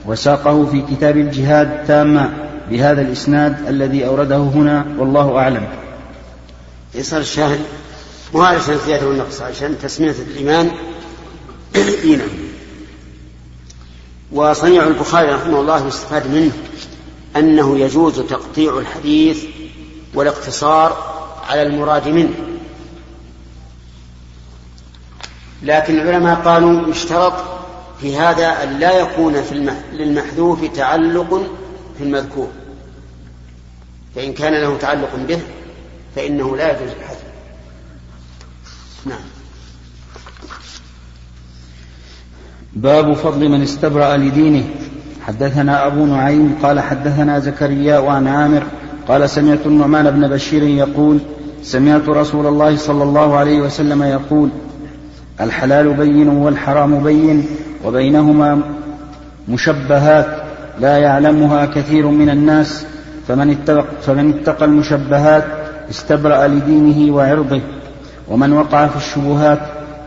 وساقه 0.05 0.65
في 0.65 0.81
كتاب 0.81 1.17
الجهاد 1.17 1.86
تاما 1.88 2.34
بهذا 2.69 3.01
الإسناد 3.01 3.67
الذي 3.67 4.05
أورده 4.07 4.38
هنا 4.38 4.86
والله 4.98 5.38
أعلم. 5.38 5.67
يصير 6.95 7.19
الشاهد 7.19 7.60
مو 8.34 8.41
علشان 8.41 8.74
الزيادة 8.74 9.07
والنقص 9.07 9.41
عشان 9.41 9.75
تسمية 9.81 10.15
الإيمان 10.31 10.72
إيمان 11.75 12.27
وصنيع 14.31 14.88
البخاري 14.88 15.31
رحمه 15.31 15.60
الله 15.60 15.88
يستفاد 15.88 16.27
منه. 16.27 16.51
أنه 17.36 17.80
يجوز 17.80 18.20
تقطيع 18.20 18.77
الحديث 18.77 19.46
والاقتصار 20.13 21.15
على 21.50 21.62
المراد 21.63 22.08
منه. 22.08 22.34
لكن 25.63 26.00
العلماء 26.00 26.36
قالوا 26.36 26.89
يشترط 26.89 27.34
في 28.01 28.18
هذا 28.18 28.63
أن 28.63 28.80
لا 28.80 29.00
يكون 29.00 29.44
في 29.44 29.75
للمحذوف 29.94 30.65
تعلق 30.65 31.51
في 31.98 32.04
المذكور. 32.04 32.50
فإن 34.15 34.34
كان 34.34 34.54
له 34.54 34.77
تعلق 34.77 35.15
به 35.15 35.39
فإنه 36.15 36.58
لا 36.58 36.72
يجوز 36.72 36.92
الحذف. 36.92 37.25
نعم. 39.06 39.25
باب 42.74 43.13
فضل 43.13 43.50
من 43.50 43.62
استبرأ 43.62 44.18
لدينه. 44.18 44.70
حدثنا 45.27 45.88
أبو 45.88 46.05
نعيم 46.05 46.55
قال 46.63 46.79
حدثنا 46.79 47.39
زكريا 47.39 48.00
وعن 48.00 48.27
عامر 48.27 48.63
قال 49.08 49.29
سمعت 49.29 49.65
النعمان 49.65 50.12
بن 50.12 50.27
بشير 50.27 50.63
يقول 50.63 51.20
سمعت 51.63 52.10
رسول 52.10 52.48
الله 52.48 52.77
صلى 52.77 53.03
الله 53.03 53.38
عليه 53.38 53.62
وسلم 53.62 54.03
يقول 54.03 54.50
الحلال 55.41 55.94
بين 55.94 56.27
والحرام 56.27 57.03
بين 57.03 57.46
وبينهما 57.86 58.62
مشبهات 59.50 60.27
لا 60.79 60.98
يعلمها 60.98 61.65
كثير 61.65 62.08
من 62.08 62.29
الناس 62.29 62.86
فمن 63.27 63.50
اتقى, 63.50 63.86
فمن 64.01 64.34
اتقى 64.34 64.65
المشبهات 64.65 65.46
استبرأ 65.89 66.48
لدينه 66.48 67.15
وعرضه 67.15 67.62
ومن 68.27 68.53
وقع 68.53 68.88
في 68.88 68.98
الشبهات 68.98 69.60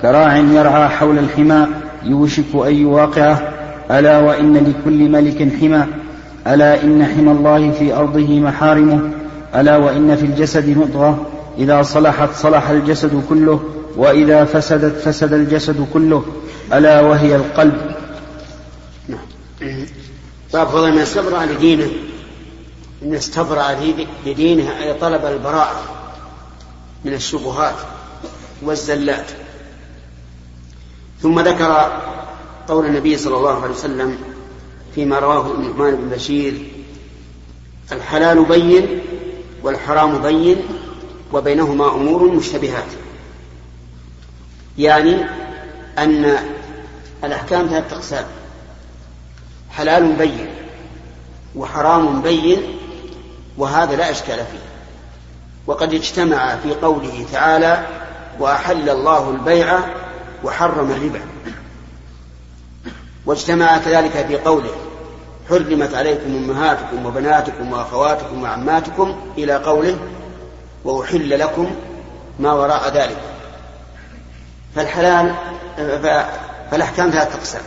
كراع 0.02 0.36
يرعى 0.36 0.88
حول 0.88 1.18
الحمى 1.18 1.66
يوشك 2.04 2.54
أن 2.54 2.74
يواقعه 2.74 3.57
ألا 3.90 4.18
وإن 4.18 4.56
لكل 4.56 5.08
ملك 5.08 5.58
حمى 5.60 5.86
ألا 6.46 6.82
إن 6.82 7.04
حمى 7.04 7.30
الله 7.30 7.70
في 7.70 7.94
أرضه 7.94 8.40
محارمه 8.40 9.10
ألا 9.54 9.76
وإن 9.76 10.16
في 10.16 10.26
الجسد 10.26 10.68
مضغة 10.68 11.26
إذا 11.58 11.82
صلحت 11.82 12.28
صلح 12.34 12.68
الجسد 12.68 13.22
كله 13.28 13.60
وإذا 13.96 14.44
فسدت 14.44 14.98
فسد 14.98 15.32
الجسد 15.32 15.86
كله 15.92 16.24
ألا 16.72 17.00
وهي 17.00 17.36
القلب. 17.36 17.94
نعم. 19.08 19.86
باب 20.52 20.66
فضل 20.66 20.92
من 20.92 20.98
استبرأ 20.98 21.46
لدينه. 21.46 21.88
إن 23.02 23.14
استبرأ 23.14 23.76
لدينه 24.26 24.78
أي 24.82 24.94
طلب 24.94 25.24
البراءة 25.24 25.82
من 27.04 27.12
الشبهات 27.12 27.74
والزلات. 28.62 29.26
ثم 31.22 31.40
ذكر 31.40 31.90
قول 32.68 32.86
النبي 32.86 33.16
صلى 33.16 33.36
الله 33.36 33.62
عليه 33.62 33.74
وسلم 33.74 34.18
فيما 34.94 35.18
رواه 35.18 35.52
النعمان 35.54 35.96
بن 35.96 36.08
بشير 36.08 36.66
الحلال 37.92 38.44
بين 38.44 39.00
والحرام 39.62 40.18
بين 40.18 40.56
وبينهما 41.32 41.94
أمور 41.94 42.22
مشتبهات. 42.22 42.84
يعني 44.78 45.24
أن 45.98 46.38
الأحكام 47.24 47.66
ثلاثة 47.66 47.96
أقسام 47.96 48.24
حلال 49.70 50.12
بين 50.12 50.48
وحرام 51.56 52.22
بين 52.22 52.58
وهذا 53.58 53.96
لا 53.96 54.10
إشكال 54.10 54.36
فيه. 54.36 54.68
وقد 55.66 55.94
اجتمع 55.94 56.56
في 56.56 56.74
قوله 56.74 57.26
تعالى 57.32 57.86
وأحل 58.40 58.90
الله 58.90 59.30
البيع 59.30 59.80
وحرم 60.44 60.90
الربا. 60.90 61.20
واجتمع 63.28 63.78
كذلك 63.78 64.26
في 64.26 64.36
قوله 64.36 64.70
حرمت 65.48 65.94
عليكم 65.94 66.36
أمهاتكم 66.36 67.06
وبناتكم 67.06 67.72
وأخواتكم 67.72 68.42
وعماتكم 68.42 69.16
إلى 69.38 69.54
قوله 69.54 69.98
وأحل 70.84 71.38
لكم 71.38 71.74
ما 72.38 72.52
وراء 72.52 72.94
ذلك. 72.94 73.18
فالحلال 74.74 75.34
فالأحكام 76.70 77.10
ثلاثة 77.10 77.38
اقسام 77.38 77.62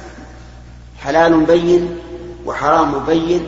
حلال 1.00 1.46
بين 1.46 2.00
وحرام 2.46 3.06
بين 3.06 3.48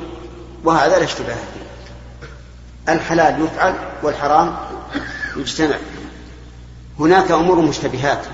وهذا 0.64 0.98
لا 0.98 1.04
اشتباه 1.04 1.36
فيه. 1.36 2.94
الحلال 2.94 3.46
يفعل 3.46 3.74
والحرام 4.04 4.56
يجتمع. 5.38 5.76
هناك 7.00 7.32
أمور 7.32 7.62
مشتبهات 7.62 8.26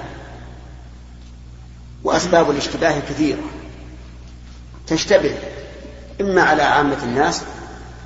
وأسباب 2.04 2.52
الاشتباه 2.52 3.00
كثيرة. 3.00 3.40
تشتبه 4.90 5.36
إما 6.22 6.42
على 6.42 6.62
عامة 6.62 6.98
الناس 7.04 7.42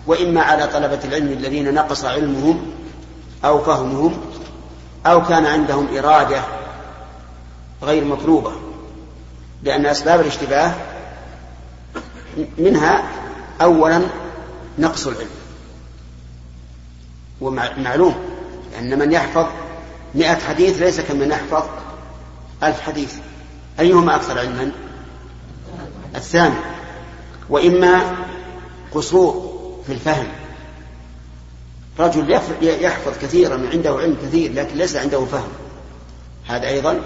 وإما 0.08 0.42
على 0.42 0.68
طلبة 0.68 1.00
العلم 1.06 1.32
الذين 1.32 1.74
نقص 1.74 2.06
علمهم 2.06 2.72
أو 3.46 3.63
فهمهم 3.63 4.22
أو 5.06 5.25
كان 5.25 5.46
عندهم 5.46 5.98
إرادة 5.98 6.42
غير 7.84 8.06
مطلوبة 8.06 8.52
لأن 9.63 9.86
أسباب 9.86 10.20
الاشتباه 10.22 10.74
منها 12.58 13.04
أولا 13.62 14.02
نقص 14.80 15.08
العلم 15.08 15.30
ومعلوم 17.42 18.16
أن 18.80 19.00
من 19.00 19.12
يحفظ 19.12 19.46
مئة 20.16 20.36
حديث 20.36 20.82
ليس 20.82 21.00
كمن 21.02 21.32
يحفظ 21.32 21.63
ألف 22.63 22.82
حديث 22.82 23.13
أيهما 23.80 24.15
أكثر 24.15 24.39
علما؟ 24.39 24.72
الثاني 26.15 26.56
وإما 27.49 28.15
قصور 28.93 29.54
في 29.88 29.93
الفهم. 29.93 30.28
رجل 31.99 32.32
يحفظ 32.62 33.12
كثيرا 33.21 33.69
عنده 33.73 33.89
علم 33.89 34.17
كثير 34.23 34.54
لكن 34.54 34.78
ليس 34.78 34.95
عنده 34.95 35.26
فهم. 35.26 35.49
هذا 36.47 36.67
أيضا 36.67 36.99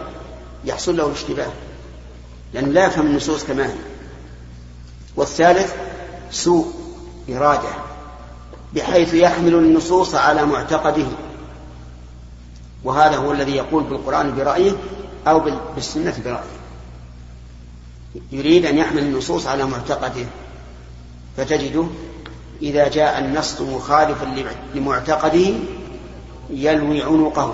يحصل 0.65 0.97
له 0.97 1.05
الاشتباه 1.07 1.51
لأنه 2.53 2.67
لا 2.67 2.85
يفهم 2.85 3.05
النصوص 3.05 3.43
كما 3.43 3.67
هي. 3.67 3.75
والثالث 5.15 5.73
سوء 6.31 6.73
إرادة 7.29 7.69
بحيث 8.73 9.13
يحمل 9.13 9.53
النصوص 9.53 10.15
على 10.15 10.45
معتقده. 10.45 11.07
وهذا 12.83 13.17
هو 13.17 13.31
الذي 13.31 13.55
يقول 13.55 13.83
بالقرآن 13.83 14.35
برأيه 14.35 14.71
أو 15.27 15.39
بالسنة 15.75 16.13
برأيه. 16.25 16.56
يريد 18.31 18.65
أن 18.65 18.77
يحمل 18.77 18.99
النصوص 18.99 19.47
على 19.47 19.65
معتقده 19.65 20.25
فتجده 21.37 21.85
إذا 22.61 22.87
جاء 22.87 23.19
النص 23.19 23.61
مخالفا 23.61 24.45
لمعتقده 24.75 25.53
يلوي 26.49 27.03
عنقه. 27.03 27.53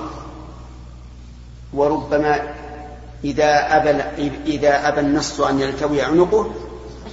وربما 1.73 2.53
إذا 3.23 3.77
أبى 3.77 3.89
إذا 4.45 4.87
أبى 4.87 4.99
النص 4.99 5.41
أن 5.41 5.59
يلتوي 5.59 6.01
عنقه 6.01 6.51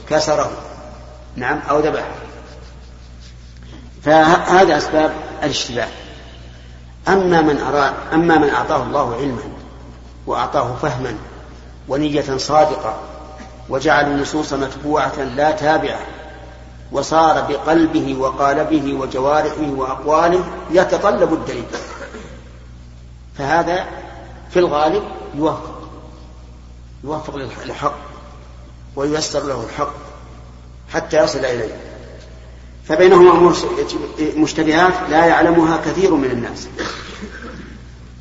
كسره. 0.08 0.50
نعم 1.36 1.58
أو 1.70 1.80
ذبحه. 1.80 2.14
فهذا 4.02 4.78
أسباب 4.78 5.12
الاشتباه. 5.42 5.88
أما 7.08 7.40
من 7.40 7.58
أراد 7.58 7.92
أما 8.12 8.38
من 8.38 8.48
أعطاه 8.48 8.82
الله 8.82 9.14
علما 9.14 9.42
وأعطاه 10.26 10.76
فهما 10.82 11.14
ونية 11.88 12.36
صادقة 12.36 13.09
وجعل 13.70 14.12
النصوص 14.12 14.52
متبوعة 14.52 15.22
لا 15.36 15.50
تابعة 15.50 16.00
وصار 16.92 17.40
بقلبه 17.40 18.16
وقالبه 18.18 18.94
وجوارحه 18.94 19.70
وأقواله 19.76 20.44
يتطلب 20.70 21.32
الدليل. 21.32 21.64
فهذا 23.38 23.86
في 24.50 24.58
الغالب 24.58 25.02
يوفق 25.34 25.80
يوفق 27.04 27.36
للحق 27.64 27.98
وييسر 28.96 29.44
له 29.44 29.64
الحق 29.64 29.94
حتى 30.92 31.24
يصل 31.24 31.38
إليه. 31.38 31.76
فبينهما 32.88 33.54
مشتبهات 34.36 34.92
لا 35.10 35.26
يعلمها 35.26 35.76
كثير 35.76 36.14
من 36.14 36.30
الناس. 36.30 36.68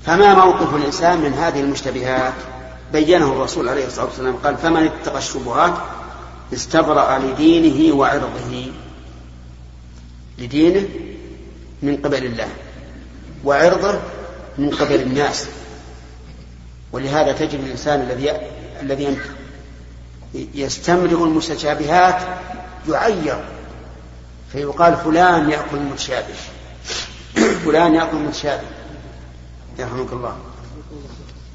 فما 0.05 0.33
موقف 0.45 0.75
الإنسان 0.75 1.21
من 1.21 1.33
هذه 1.33 1.59
المشتبهات؟ 1.59 2.33
بينه 2.93 3.31
الرسول 3.31 3.69
عليه 3.69 3.87
الصلاة 3.87 4.05
والسلام 4.05 4.35
قال 4.35 4.57
فمن 4.57 4.83
اتقى 4.83 5.17
الشبهات 5.17 5.73
استبرأ 6.53 7.19
لدينه 7.19 7.95
وعرضه. 7.95 8.71
لدينه 10.37 10.87
من 11.81 11.97
قبل 11.97 12.25
الله 12.25 12.47
وعرضه 13.45 13.99
من 14.57 14.69
قبل 14.69 15.01
الناس. 15.01 15.47
ولهذا 16.91 17.31
تجد 17.31 17.53
الإنسان 17.53 18.01
الذي 18.01 18.31
الذي 18.81 19.17
يستمرئ 20.33 21.23
المتشابهات 21.23 22.21
يعير. 22.89 23.43
فيقال 24.51 24.97
فلان 24.97 25.49
يأكل 25.49 25.77
المتشابه. 25.77 26.35
فلان 27.65 27.95
يأكل 27.95 28.17
المتشابه. 28.17 28.67
يرحمك 29.79 30.13
الله. 30.13 30.48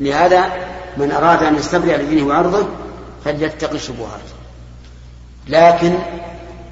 لهذا 0.01 0.53
من 0.97 1.13
أراد 1.13 1.43
أن 1.43 1.57
يستبرئ 1.57 1.97
لدينه 1.97 2.27
وعرضه 2.27 2.67
فليتقي 3.25 3.77
الشبهات 3.77 4.21
لكن 5.49 5.99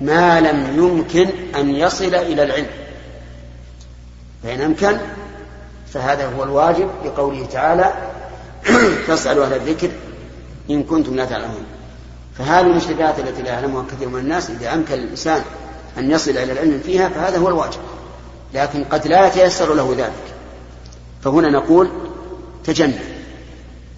ما 0.01 0.41
لم 0.41 0.77
يمكن 0.77 1.29
أن 1.57 1.71
يصل 1.71 2.15
إلى 2.15 2.43
العلم. 2.43 2.67
فإن 4.43 4.61
أمكن 4.61 4.97
فهذا 5.93 6.27
هو 6.27 6.43
الواجب 6.43 6.89
لقوله 7.05 7.47
تعالى 7.47 7.93
فاسألوا 9.07 9.45
أهل 9.45 9.53
الذكر 9.53 9.91
إن 10.71 10.83
كنتم 10.83 11.17
لا 11.17 11.25
تعلمون. 11.25 11.65
فهذه 12.39 12.67
المشتبهات 12.67 13.19
التي 13.19 13.43
لا 13.43 13.53
يعلمها 13.53 13.85
كثير 13.91 14.09
من 14.09 14.21
الناس 14.21 14.51
إذا 14.51 14.75
أمكن 14.75 14.95
الإنسان 14.95 15.43
أن 15.99 16.11
يصل 16.11 16.31
إلى 16.31 16.53
العلم 16.53 16.81
فيها 16.85 17.09
فهذا 17.09 17.39
هو 17.39 17.49
الواجب. 17.49 17.81
لكن 18.55 18.85
قد 18.85 19.07
لا 19.07 19.27
يتيسر 19.27 19.75
له 19.75 19.95
ذلك. 19.99 20.35
فهنا 21.25 21.51
نقول 21.51 21.91
تجنب. 22.65 23.12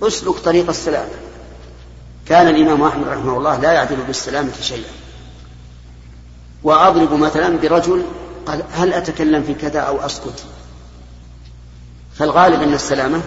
اسلك 0.04 0.34
طريق 0.38 0.68
السلامة 0.68 1.10
كان 2.26 2.48
الإمام 2.48 2.82
أحمد 2.82 3.08
رحمه 3.08 3.38
الله 3.38 3.56
لا 3.56 3.72
يعدل 3.72 3.96
بالسلامة 3.96 4.52
شيئا. 4.60 4.90
وأضرب 6.62 7.12
مثلا 7.12 7.58
برجل 7.58 8.02
قال 8.46 8.62
هل 8.72 8.92
أتكلم 8.92 9.42
في 9.42 9.54
كذا 9.54 9.80
أو 9.80 10.06
أسكت؟ 10.06 10.44
فالغالب 12.14 12.62
أن 12.62 12.74
السلامة 12.74 13.20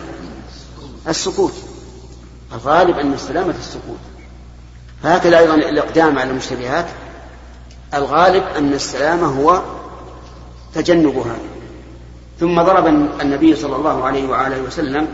السكوت. 1.08 1.54
الغالب 2.54 3.00
أن 3.00 3.14
السلامة 3.14 3.56
السكوت. 3.60 4.00
فهكذا 5.04 5.40
أيضا 5.40 5.56
الإقدام 5.56 6.20
على 6.20 6.30
المشتبهات. 6.32 6.88
الغالب 7.94 8.44
أن 8.44 8.74
السلامة 8.74 9.28
هو 9.28 9.62
تجنب 10.74 11.18
هذا 11.18 11.40
ثم 12.40 12.62
ضرب 12.62 12.88
النبي 13.22 13.56
صلى 13.56 13.76
الله 13.76 14.06
عليه 14.06 14.30
وآله 14.30 14.62
وسلم 14.62 15.08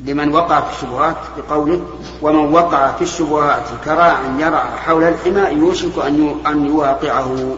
لمن 0.00 0.34
وقع 0.34 0.60
في 0.60 0.76
الشبهات 0.76 1.16
بقوله 1.36 1.86
ومن 2.22 2.54
وقع 2.54 2.92
في 2.92 3.02
الشبهات 3.02 3.62
كراع 3.84 4.20
يرعى 4.38 4.78
حول 4.78 5.04
الحمى 5.04 5.60
يوشك 5.60 5.98
أن 6.46 6.66
يواقعه. 6.66 7.56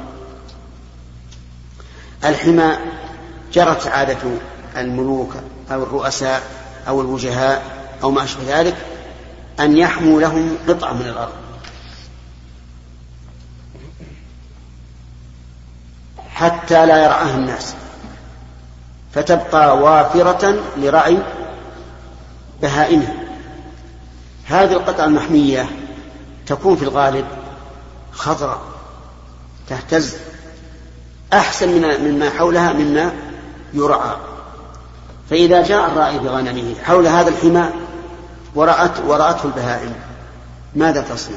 الحمى 2.24 2.76
جرت 3.52 3.86
عادة 3.86 4.18
الملوك 4.76 5.34
أو 5.72 5.82
الرؤساء 5.82 6.42
أو 6.88 7.00
الوجهاء 7.00 7.62
أو 8.02 8.10
ما 8.10 8.24
أشبه 8.24 8.60
ذلك 8.60 8.76
أن 9.60 9.76
يحموا 9.76 10.20
لهم 10.20 10.56
قطعة 10.68 10.92
من 10.92 11.06
الأرض. 11.06 11.32
حتى 16.28 16.86
لا 16.86 17.04
يرعاها 17.04 17.36
الناس. 17.36 17.74
فتبقى 19.14 19.78
وافرة 19.78 20.54
لرعي 20.76 21.18
بهائمها 22.62 23.14
هذه 24.44 24.72
القطعة 24.72 25.04
المحمية 25.04 25.66
تكون 26.46 26.76
في 26.76 26.82
الغالب 26.82 27.26
خضراء 28.12 28.60
تهتز 29.68 30.16
أحسن 31.32 31.68
من 31.68 32.12
مما 32.12 32.30
حولها 32.30 32.72
مما 32.72 33.12
يرعى. 33.74 34.16
فإذا 35.30 35.62
جاء 35.62 35.86
الراعي 35.86 36.18
بغنمه 36.18 36.74
حول 36.82 37.06
هذا 37.06 37.28
الحمى 37.28 37.70
ورأت 38.54 39.00
ورأته 39.06 39.44
البهائم 39.44 39.94
ماذا 40.74 41.00
تصنع؟ 41.00 41.36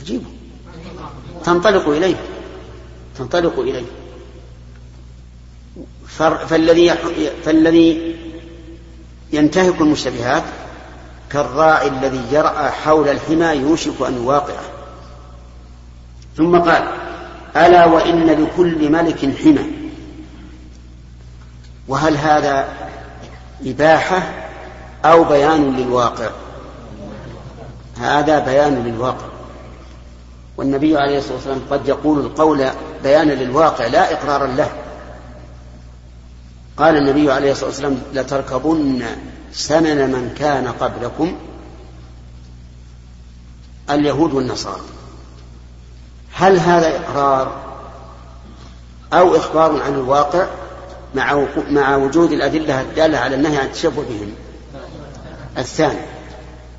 عجيب 0.00 0.22
تنطلق 1.44 1.88
إليه. 1.88 2.16
تنطلق 3.18 3.58
إليه. 3.58 3.86
فالذي 6.48 6.94
فالذي 7.44 8.16
ينتهك 9.32 9.80
المشتبهات 9.80 10.42
كالراعي 11.30 11.88
الذي 11.88 12.22
يرعى 12.30 12.70
حول 12.70 13.08
الحمى 13.08 13.46
يوشك 13.46 14.02
أن 14.08 14.16
يواقعه. 14.16 14.64
ثم 16.36 16.58
قال 16.58 16.88
ألا 17.56 17.86
وإن 17.86 18.26
لكل 18.26 18.92
ملك 18.92 19.18
حمى. 19.18 19.70
وهل 21.88 22.16
هذا 22.16 22.68
إباحة 23.66 24.22
أو 25.04 25.24
بيان 25.24 25.76
للواقع؟ 25.76 26.30
هذا 27.98 28.38
بيان 28.38 28.84
للواقع. 28.84 29.26
والنبي 30.56 30.98
عليه 30.98 31.18
الصلاة 31.18 31.34
والسلام 31.34 31.60
قد 31.70 31.88
يقول 31.88 32.18
القول 32.18 32.66
بيانا 33.02 33.32
للواقع 33.32 33.86
لا 33.86 34.12
إقرارا 34.12 34.46
له. 34.46 34.70
قال 36.78 36.96
النبي 36.96 37.32
عليه 37.32 37.52
الصلاة 37.52 37.68
والسلام 37.68 38.02
لتركبن 38.12 39.02
سنن 39.52 40.10
من 40.12 40.34
كان 40.38 40.68
قبلكم 40.68 41.36
اليهود 43.90 44.32
والنصارى. 44.32 44.80
هل 46.32 46.58
هذا 46.58 46.96
إقرار 46.96 47.68
أو 49.12 49.36
إخبار 49.36 49.82
عن 49.82 49.94
الواقع 49.94 50.46
مع 51.14 51.44
مع 51.70 51.96
وجود 51.96 52.32
الأدلة 52.32 52.80
الدالة 52.80 53.18
على 53.18 53.34
النهي 53.34 53.58
عن 53.58 53.66
التشبه 53.66 54.02
بهم؟ 54.02 54.32
الثاني 55.58 56.00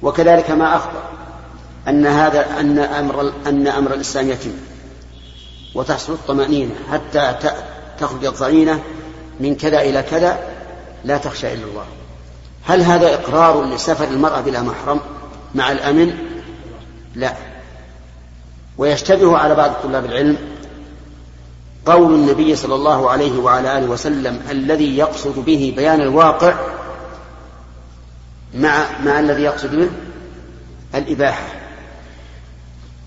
وكذلك 0.02 0.52
ما 0.52 0.76
أخبر 0.76 1.04
أن 1.88 2.06
هذا 2.06 2.60
أن 2.60 2.80
أمر 2.80 3.34
أن 3.48 3.68
أمر 3.68 3.94
الإسلام 3.94 4.30
يتم 4.30 4.52
وتحصل 5.76 6.14
الطمأنينة 6.14 6.76
حتى 6.92 7.36
تخرج 8.00 8.26
الضعينة 8.26 8.84
من 9.40 9.56
كذا 9.56 9.82
إلى 9.82 10.04
كذا 10.04 10.40
لا 11.06 11.18
تخشى 11.18 11.54
إلا 11.54 11.66
الله. 11.66 11.86
هل 12.66 12.82
هذا 12.82 13.14
إقرار 13.14 13.64
لسفر 13.64 14.08
المرأة 14.08 14.42
بلا 14.42 14.62
محرم 14.62 15.00
مع 15.56 15.72
الأمن؟ 15.72 16.14
لا. 17.16 17.34
ويشتبه 18.78 19.38
على 19.38 19.56
بعض 19.56 19.72
طلاب 19.84 20.06
العلم 20.06 20.38
قول 21.86 22.14
النبي 22.14 22.56
صلى 22.56 22.76
الله 22.76 23.10
عليه 23.10 23.40
وعلى 23.40 23.78
آله 23.78 23.86
وسلم 23.86 24.42
الذي 24.52 24.98
يقصد 24.98 25.46
به 25.46 25.74
بيان 25.76 26.02
الواقع 26.02 26.54
مع 28.54 28.86
مع 29.06 29.20
الذي 29.20 29.44
يقصد 29.44 29.76
به؟ 29.76 29.90
الإباحة. 30.96 31.48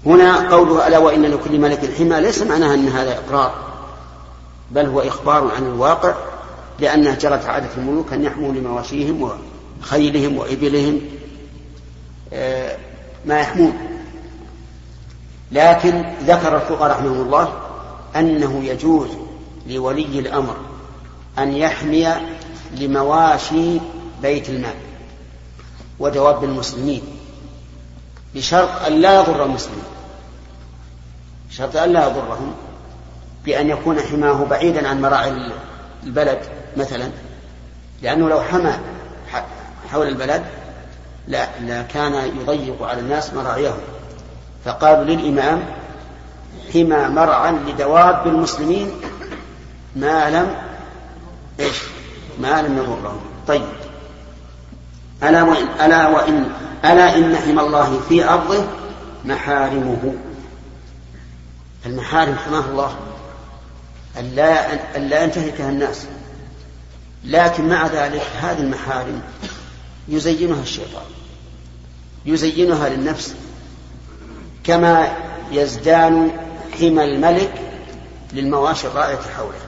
هنا 0.07 0.51
قوله 0.51 0.87
ألا 0.88 0.99
وإن 0.99 1.23
لكل 1.23 1.59
ملك 1.59 1.95
حمى 1.99 2.21
ليس 2.21 2.42
معناها 2.42 2.75
أن 2.75 2.88
هذا 2.88 3.18
إقرار. 3.18 3.71
بل 4.72 4.87
هو 4.87 5.00
إخبار 5.00 5.50
عن 5.56 5.62
الواقع 5.62 6.14
لأنها 6.78 7.14
جرت 7.14 7.46
عادة 7.46 7.68
الملوك 7.76 8.12
أن 8.12 8.24
يحموا 8.24 8.52
لمواشيهم 8.52 9.30
وخيلهم 9.82 10.38
وإبلهم 10.38 11.00
آه، 12.32 12.76
ما 13.24 13.40
يحمون. 13.40 13.72
لكن 15.52 16.04
ذكر 16.26 16.56
الفقهاء 16.56 16.90
رحمهم 16.90 17.20
الله 17.20 17.52
أنه 18.16 18.64
يجوز 18.64 19.08
لولي 19.66 20.18
الأمر 20.18 20.56
أن 21.38 21.52
يحمي 21.52 22.08
لمواشي 22.76 23.80
بيت 24.22 24.48
المال 24.48 24.74
ودواب 25.98 26.44
المسلمين 26.44 27.02
بشرط 28.35 28.82
أن 28.87 28.92
لا 28.92 29.20
يضر 29.20 29.44
المسلمين 29.44 29.85
شرط 31.50 31.76
أن 31.76 31.92
لا 31.92 32.06
يضرهم. 32.06 32.52
بأن 33.44 33.68
يكون 33.68 34.00
حماه 34.00 34.44
بعيدا 34.44 34.88
عن 34.88 35.02
مراعي 35.02 35.52
البلد 36.05 36.38
مثلا. 36.76 37.11
لأنه 38.02 38.28
لو 38.28 38.40
حمى 38.40 38.72
حول 39.92 40.09
البلد 40.09 40.42
لا, 41.28 41.48
لا 41.61 41.83
كان 41.83 42.14
يضيق 42.40 42.83
على 42.83 43.00
الناس 43.00 43.35
مراعيهم. 43.35 43.81
فقالوا 44.64 45.05
للإمام 45.05 45.64
حمى 46.72 47.09
مرعا 47.09 47.52
لدواب 47.52 48.26
المسلمين 48.26 48.90
ما 49.96 50.31
لم 50.31 50.55
إيش؟ 51.61 51.83
ما 52.40 52.62
لم 52.62 52.78
يضرهم. 52.78 53.20
طيب. 53.48 53.62
ألا 55.22 55.42
وإن 55.42 55.66
ألا 55.81 56.09
وإن 56.09 56.48
ألا 56.85 57.16
إن 57.16 57.37
حمى 57.37 57.61
الله 57.61 58.00
في 58.09 58.28
أرضه 58.28 58.64
محارمه. 59.24 60.14
المحارم 61.87 62.35
حماه 62.35 62.64
الله. 62.70 62.96
ألا 64.18 64.96
ألا 64.96 65.25
ينتهكها 65.25 65.70
الناس. 65.70 66.07
لكن 67.25 67.68
مع 67.68 67.87
ذلك 67.87 68.22
هذه 68.40 68.61
المحارم 68.61 69.22
يزينها 70.09 70.62
الشيطان. 70.62 71.05
يزينها 72.27 72.88
للنفس. 72.88 73.35
كما 74.64 75.16
يزدان 75.53 76.31
حمى 76.81 77.05
الملك 77.05 77.55
للمواشي 78.33 78.87
الرائعة 78.87 79.29
حوله. 79.37 79.59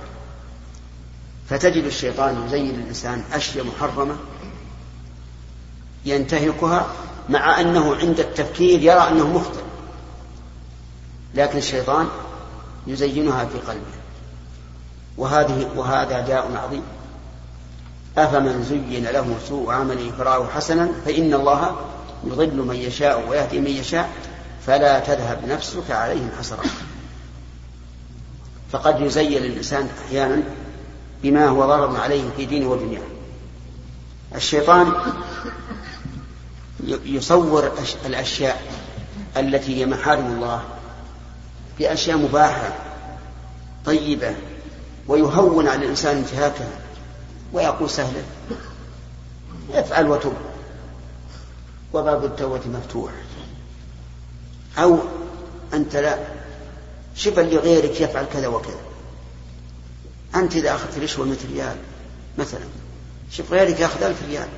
فتجد 1.48 1.85
الشيطان 1.85 2.46
يزين 2.46 2.70
الإنسان 2.70 3.24
أشياء 3.33 3.64
محرمة 3.64 4.16
ينتهكها 6.04 6.87
مع 7.28 7.61
أنه 7.61 7.96
عند 7.96 8.20
التفكير 8.20 8.80
يرى 8.80 9.09
أنه 9.09 9.28
مخطئ. 9.28 9.62
لكن 11.35 11.59
الشيطان 11.59 12.09
يزينها 12.87 13.44
في 13.44 13.59
قلبه. 13.59 14.03
وهذه 15.18 15.70
وهذا 15.77 16.20
داء 16.20 16.57
عظيم. 16.57 16.83
أفمن 18.18 18.62
زين 18.62 19.05
له 19.05 19.37
سوء 19.48 19.72
عمله 19.72 20.12
فراه 20.18 20.46
حسنا 20.48 20.88
فإن 21.05 21.35
الله 21.35 21.77
يضل 22.24 22.57
من 22.57 22.77
يشاء 22.77 23.29
ويهدي 23.29 23.61
من 23.61 23.70
يشاء 23.70 24.11
فلا 24.66 25.00
تذهب 25.00 25.48
نفسك 25.48 25.90
عليهم 25.90 26.31
حسرات 26.38 26.66
فقد 28.72 29.00
يزين 29.00 29.44
الإنسان 29.44 29.88
أحيانا 30.07 30.42
بما 31.22 31.46
هو 31.46 31.66
ضرر 31.66 32.00
عليه 32.00 32.22
في 32.37 32.44
دينه 32.44 32.68
ودنياه. 32.68 33.03
الشيطان 34.35 34.92
يصور 37.05 37.72
الأشياء 38.07 38.62
التي 39.37 39.81
هي 39.81 39.87
محارم 39.87 40.27
الله 40.27 40.62
بأشياء 41.79 42.18
مباحة 42.18 42.72
طيبة 43.85 44.35
ويهون 45.08 45.68
على 45.68 45.84
الإنسان 45.84 46.16
انتهاكها 46.16 46.68
ويقول 47.52 47.90
سهلا. 47.90 48.22
افعل 49.72 50.08
وتب. 50.08 50.32
وباب 51.92 52.24
التوبة 52.24 52.60
مفتوح. 52.66 53.12
أو 54.78 54.98
أنت 55.74 55.96
لا. 55.96 56.18
شوف 57.16 57.38
لغيرك 57.38 58.00
يفعل 58.00 58.26
كذا 58.32 58.46
وكذا. 58.46 58.80
أنت 60.34 60.56
إذا 60.56 60.74
أخذت 60.74 60.98
رشوة 60.98 61.26
مثل 61.26 61.52
ريال 61.52 61.76
مثلا. 62.38 62.64
شوف 63.30 63.52
غيرك 63.52 63.80
يأخذ 63.80 64.02
ألف 64.02 64.22
ريال. 64.28 64.48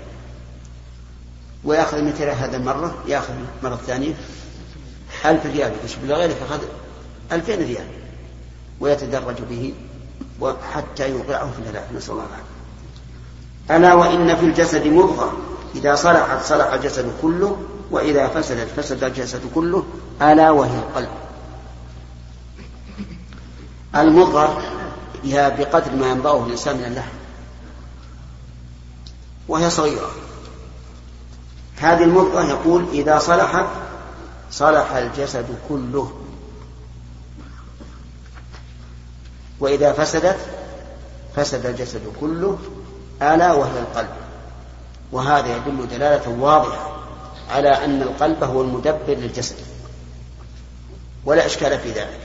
ويأخذ 1.64 2.04
مثل 2.04 2.22
هذا 2.22 2.56
المرة 2.56 3.04
يأخذ 3.08 3.34
مرة 3.62 3.80
ثانية. 3.86 4.14
ألف 5.24 5.46
ريال. 5.46 5.72
شوف 5.86 6.04
غيرك 6.04 6.36
أخذ 6.50 6.60
ألفين 7.32 7.58
ريال. 7.58 7.86
ويتدرج 8.80 9.36
به. 9.50 9.74
حتى 10.72 11.10
يوقعه 11.10 11.50
في 11.50 11.58
الهلاك 11.58 11.84
نسأل 11.94 12.12
الله 12.12 12.24
العافية. 12.24 12.56
ألا 13.76 13.94
وإن 13.94 14.36
في 14.36 14.46
الجسد 14.46 14.86
مضغة. 14.86 15.32
إذا 15.74 15.94
صلحت 15.94 16.44
صلح 16.44 16.72
الجسد 16.72 17.12
كله 17.22 17.56
وإذا 17.90 18.28
فسدت 18.28 18.68
فسد 18.80 19.04
الجسد 19.04 19.40
كله 19.54 19.84
ألا 20.22 20.50
وهي 20.50 20.78
القلب. 20.78 21.08
المضغة 23.96 24.62
هي 25.24 25.54
بقدر 25.58 25.92
ما 25.92 26.10
ينبغه 26.10 26.46
الإنسان 26.46 26.76
من 26.76 26.84
اللحم. 26.84 27.16
وهي 29.48 29.70
صغيرة. 29.70 30.10
هذه 31.76 32.02
المضغة 32.02 32.44
يقول 32.44 32.86
إذا 32.92 33.18
صلحت 33.18 33.66
صلح 34.50 34.92
الجسد 34.92 35.46
كله. 35.68 36.12
وإذا 39.60 39.92
فسدت 39.92 40.38
فسد 41.36 41.66
الجسد 41.66 42.12
كله 42.20 42.58
ألا 43.22 43.52
وهي 43.52 43.80
القلب. 43.80 44.08
وهذا 45.12 45.56
يدل 45.56 45.88
دلالة 45.88 46.28
واضحة 46.28 46.96
على 47.50 47.84
أن 47.84 48.02
القلب 48.02 48.44
هو 48.44 48.62
المدبر 48.62 49.14
للجسد 49.14 49.56
ولا 51.24 51.46
إشكال 51.46 51.78
في 51.78 51.90
ذلك. 51.90 52.20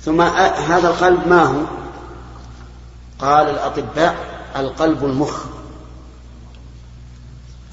ثم 0.00 0.20
هذا 0.20 0.88
القلب 0.88 1.28
ما 1.28 1.42
هو؟ 1.42 1.62
قال 3.18 3.50
الأطباء 3.50 4.16
القلب 4.56 5.04
المخ. 5.04 5.44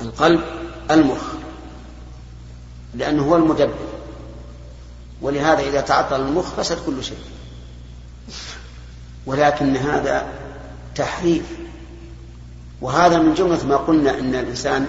القلب 0.02 0.42
المخ 0.92 1.22
لأنه 2.94 3.24
هو 3.24 3.36
المدبر. 3.36 3.86
ولهذا 5.22 5.60
إذا 5.60 5.82
تعطل 5.82 6.22
المخ 6.22 6.46
فسد 6.46 6.86
كل 6.86 7.04
شيء. 7.04 7.18
ولكن 9.26 9.78
هذا 9.78 10.28
تحريف. 10.96 11.44
وهذا 12.82 13.18
من 13.18 13.34
جملة 13.34 13.66
ما 13.66 13.78
قلنا 13.78 14.20
أن 14.20 14.36
الإنسان 14.36 14.88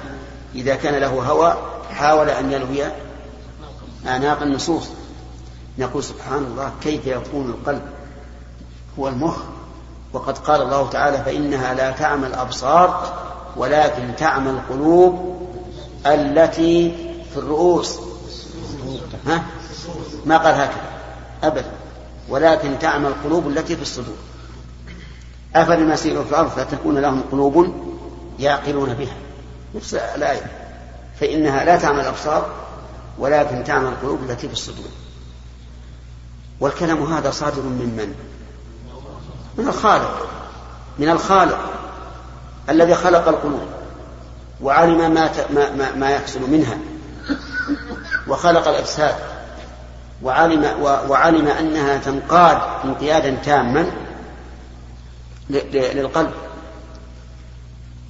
إذا 0.55 0.75
كان 0.75 0.94
له 0.94 1.22
هوى 1.22 1.57
حاول 1.90 2.31
أن 2.31 2.53
يلوي 2.53 2.85
آناق 4.07 4.42
النصوص. 4.42 4.88
نقول 5.79 6.05
سبحان 6.05 6.44
الله 6.44 6.72
كيف 6.83 7.07
يكون 7.07 7.51
القلب؟ 7.51 7.83
هو 8.99 9.09
المخ. 9.09 9.37
وقد 10.12 10.38
قال 10.38 10.62
الله 10.62 10.90
تعالى 10.90 11.18
فإنها 11.18 11.75
لا 11.75 11.90
تعمى 11.90 12.27
الأبصار 12.27 13.14
ولكن 13.57 14.16
تعمى 14.18 14.51
القلوب 14.51 15.37
التي 16.07 16.96
في 17.33 17.37
الرؤوس. 17.37 17.99
ها؟ 19.27 19.42
ما 20.27 20.37
قال 20.37 20.55
هكذا. 20.55 20.90
أبدا. 21.42 21.76
ولكن 22.29 22.79
تعمى 22.79 23.09
القلوب 23.09 23.49
التي 23.49 23.77
في 23.77 23.83
الصدور. 23.83 24.17
أفلم 25.55 25.93
يسيروا 25.93 26.25
في 26.25 26.31
الأرض 26.31 26.49
فتكون 26.49 26.99
لهم 26.99 27.23
قلوب 27.33 27.75
يعقلون 28.39 28.95
بها. 28.95 29.17
نفس 29.75 29.95
الآية. 29.95 30.51
فإنها 31.21 31.65
لا 31.65 31.77
تعمى 31.77 32.01
الأبصار 32.01 32.51
ولكن 33.19 33.65
تعمى 33.65 33.89
القلوب 33.89 34.23
التي 34.31 34.47
في 34.47 34.53
الصدور. 34.53 34.89
والكلام 36.61 37.03
هذا 37.03 37.31
صادر 37.31 37.62
من 37.62 37.95
من؟ 37.97 38.15
من 39.59 39.69
الخالق. 39.69 40.29
من 40.99 41.09
الخالق 41.09 41.59
الذي 42.69 42.95
خلق 42.95 43.29
القلوب 43.29 43.69
وعلم 44.61 45.15
ما 45.15 45.31
ما 45.55 45.95
ما 45.95 46.11
يحصل 46.11 46.51
منها. 46.51 46.79
وخلق 48.29 48.69
الأجساد. 48.69 49.36
وعلم 50.22 50.83
وعلم 50.83 51.48
أنها 51.48 51.96
تنقاد 51.96 52.59
انقيادا 52.85 53.37
تاما 53.44 53.87
للقلب. 55.50 56.31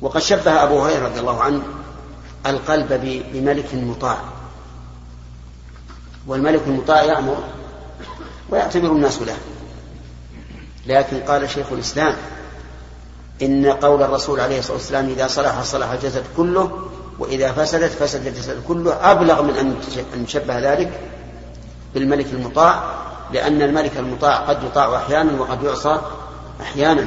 وقد 0.01 0.21
شبه 0.21 0.63
أبو 0.63 0.85
هريرة 0.85 1.07
رضي 1.07 1.21
الله 1.21 1.43
عنه 1.43 1.63
القلب 2.47 2.93
بملك 3.33 3.75
مطاع. 3.75 4.19
والملك 6.27 6.63
المطاع 6.67 7.03
يأمر 7.03 7.39
ويعتبر 8.51 8.93
الناس 8.93 9.23
له. 9.23 9.37
لكن 10.87 11.21
قال 11.21 11.51
شيخ 11.51 11.73
الإسلام 11.73 12.15
إن 13.43 13.67
قول 13.67 14.03
الرسول 14.03 14.41
عليه 14.41 14.59
الصلاة 14.59 14.77
والسلام 14.77 15.09
إذا 15.09 15.27
صلح 15.27 15.63
صلح 15.63 15.91
الجسد 15.91 16.25
كله 16.37 16.89
وإذا 17.19 17.53
فسدت 17.53 17.93
فسد 17.93 18.27
الجسد 18.27 18.63
كله 18.69 19.13
أبلغ 19.13 19.43
من 19.43 19.57
أن 19.57 19.77
نشبه 20.23 20.59
ذلك 20.59 21.01
بالملك 21.97 22.27
المطاع 22.33 22.83
لأن 23.33 23.63
الملك 23.63 23.97
المطاع 23.97 24.37
قد 24.37 24.63
يطاع 24.65 24.97
أحيانا 24.97 25.41
وقد 25.41 25.63
يعصى 25.63 26.01
أحيانا. 26.61 27.07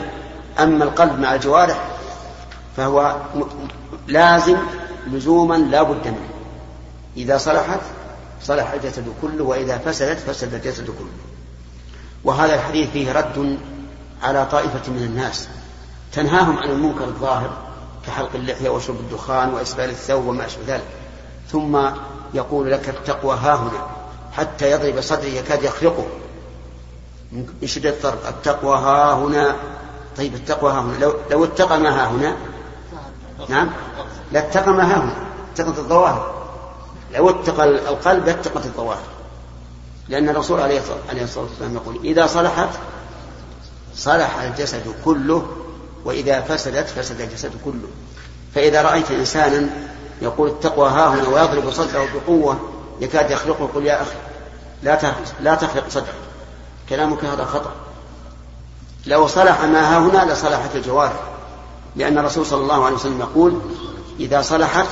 أما 0.60 0.84
القلب 0.84 1.20
مع 1.20 1.36
الجوارح 1.36 1.90
فهو 2.78 3.16
لازم 4.08 4.58
لزوما 5.08 5.56
لا 5.56 5.84
بد 5.84 6.08
منه. 6.08 6.30
إذا 7.18 7.38
صلحت 7.38 7.80
صلح 8.44 8.72
الجسد 8.72 9.14
كله 9.22 9.44
وإذا 9.44 9.78
فسدت 9.78 10.20
فسد 10.20 10.54
الجسد 10.54 10.86
كله. 10.86 11.20
وهذا 12.24 12.56
الحديث 12.56 12.90
فيه 12.90 13.12
رد 13.12 13.58
على 14.24 14.46
طائفة 14.46 14.92
من 14.92 15.04
الناس. 15.04 15.48
تنهاهم 16.14 16.58
عن 16.58 16.70
المنكر 16.70 17.04
الظاهر 17.04 17.58
كحلق 18.08 18.30
اللحية 18.36 18.70
وشرب 18.70 19.00
الدخان 19.00 19.54
وإسبال 19.54 19.90
الثوب 19.90 20.26
وما 20.26 20.46
أشبه 20.46 20.64
ذلك. 20.68 20.88
ثم 21.52 21.80
يقول 22.34 22.72
لك 22.72 22.90
التقوى 22.90 23.36
ها 23.36 23.56
هنا. 23.56 23.99
حتى 24.40 24.72
يضرب 24.72 25.02
صدري 25.02 25.36
يكاد 25.36 25.64
يخرقه 25.64 26.06
من 27.32 27.68
شدة 27.68 27.90
الضرب 27.90 28.18
التقوى 28.28 28.78
ها 28.78 29.14
هنا. 29.14 29.56
طيب 30.18 30.36
التقوى 30.36 30.72
ها 30.72 30.82
هنا. 30.82 30.98
لو, 30.98 31.14
لو 31.32 31.44
اتقى 31.44 31.80
ما 31.80 31.90
ها 31.90 32.08
هنا. 32.08 32.36
نعم. 33.50 33.70
لاتقى 34.32 34.72
ما 34.72 34.84
ها 34.84 35.04
هنا. 35.04 35.16
اتقت 35.54 35.80
الظواهر. 35.80 36.46
لو 37.14 37.30
اتقى 37.30 37.64
القلب 37.64 38.26
لاتقت 38.26 38.66
الظواهر. 38.66 39.08
لأن 40.10 40.30
الرسول 40.30 40.62
عليه 40.62 40.80
الصلاة 40.80 41.46
والسلام 41.46 41.76
يقول 41.76 42.00
إذا 42.04 42.28
صلحت 42.28 42.70
صلح 43.96 44.42
الجسد 44.42 44.96
كله 45.06 45.48
وإذا 46.06 46.42
فسدت 46.42 46.88
فسد 46.88 47.22
الجسد 47.22 47.52
كله. 47.66 47.88
فإذا 48.56 48.82
رأيت 48.82 49.12
إنسانا 49.12 49.70
يقول 50.22 50.50
التقوى 50.50 50.90
ها 50.90 51.08
هنا. 51.08 51.28
ويضرب 51.28 51.72
صدره 51.72 52.08
بقوة 52.14 52.60
يكاد 53.02 53.32
يخلقه 53.32 53.64
يقول 53.64 53.86
يا 53.86 54.02
أخي 54.02 54.16
لا 54.84 55.14
لا 55.42 55.56
تخلق 55.56 55.90
صدرك 55.90 56.16
كلامك 56.90 57.26
هذا 57.26 57.46
خطأ. 57.46 57.72
لو 59.06 59.28
صلح 59.28 59.62
ما 59.62 59.96
ها 59.96 60.00
هنا 60.00 60.34
لصلحت 60.34 60.76
الجوارح. 60.76 61.24
لأن 61.96 62.18
الرسول 62.18 62.46
صلى 62.46 62.62
الله 62.62 62.86
عليه 62.86 62.96
وسلم 62.96 63.20
يقول 63.20 63.62
إذا 64.20 64.42
صلحت 64.42 64.86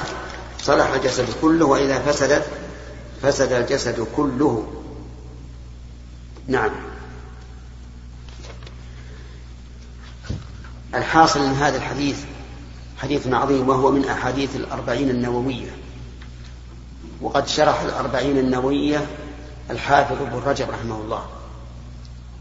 صلح 0.61 0.87
الجسد 0.87 1.25
كله 1.41 1.65
وإذا 1.65 1.99
فسدت 1.99 2.45
فسد 3.21 3.51
الجسد 3.51 4.07
كله. 4.15 4.67
نعم. 6.47 6.71
الحاصل 10.95 11.39
من 11.39 11.55
هذا 11.55 11.77
الحديث 11.77 12.19
حديث 12.97 13.27
عظيم 13.27 13.69
وهو 13.69 13.91
من 13.91 14.05
أحاديث 14.05 14.55
الأربعين 14.55 15.09
النووية. 15.09 15.71
وقد 17.21 17.47
شرح 17.47 17.81
الأربعين 17.81 18.37
النووية 18.37 19.05
الحافظ 19.69 20.21
ابن 20.21 20.41
رجب 20.45 20.69
رحمه 20.69 20.95
الله. 20.95 21.25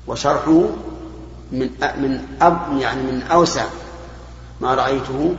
وشرحه 0.06 0.68
من 1.52 1.70
من 1.80 2.26
أب 2.42 2.78
يعني 2.78 3.02
من 3.02 3.22
أوسع 3.22 3.64
ما 4.60 4.74
رأيته 4.74 5.36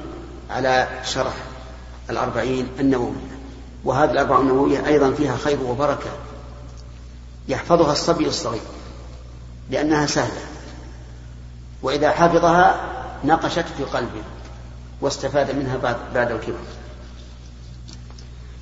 على 0.50 0.88
شرح 1.04 1.34
الأربعين 2.10 2.68
النووية. 2.80 3.38
وهذه 3.84 4.12
الأربعين 4.12 4.42
النووية 4.42 4.88
أيضا 4.88 5.12
فيها 5.12 5.38
خير 5.38 5.64
وبركة. 5.64 6.10
يحفظها 7.48 7.92
الصبي 7.92 8.28
الصغير 8.28 8.62
لأنها 9.70 10.06
سهلة. 10.06 10.42
وإذا 11.84 12.12
حفظها 12.12 12.82
نقشت 13.24 13.66
في 13.78 13.84
قلبه 13.84 14.24
واستفاد 15.02 15.56
منها 15.56 15.78
بعد, 15.78 15.96
بعد 16.14 16.32
الكبر. 16.32 16.60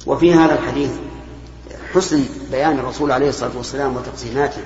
وفي 0.05 0.33
هذا 0.33 0.53
الحديث 0.53 0.91
حسن 1.93 2.25
بيان 2.55 2.79
الرسول 2.79 3.11
عليه 3.11 3.29
الصلاة 3.29 3.57
والسلام 3.57 3.97
وتقسيماته 3.97 4.63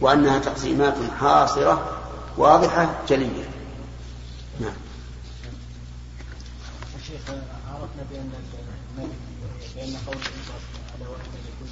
وأنها 0.00 0.38
تقسيمات 0.38 0.94
حاصرة 1.20 2.00
واضحة 2.36 2.94
جلية. 3.08 3.48
نعم. 4.60 4.76
الشيخ 6.98 7.20
عرفنا 7.68 8.02
بأن 8.10 8.30
بأن 9.76 9.96
قول 10.06 10.16
على 10.94 11.10
واحد 11.10 11.30
لكل 11.46 11.70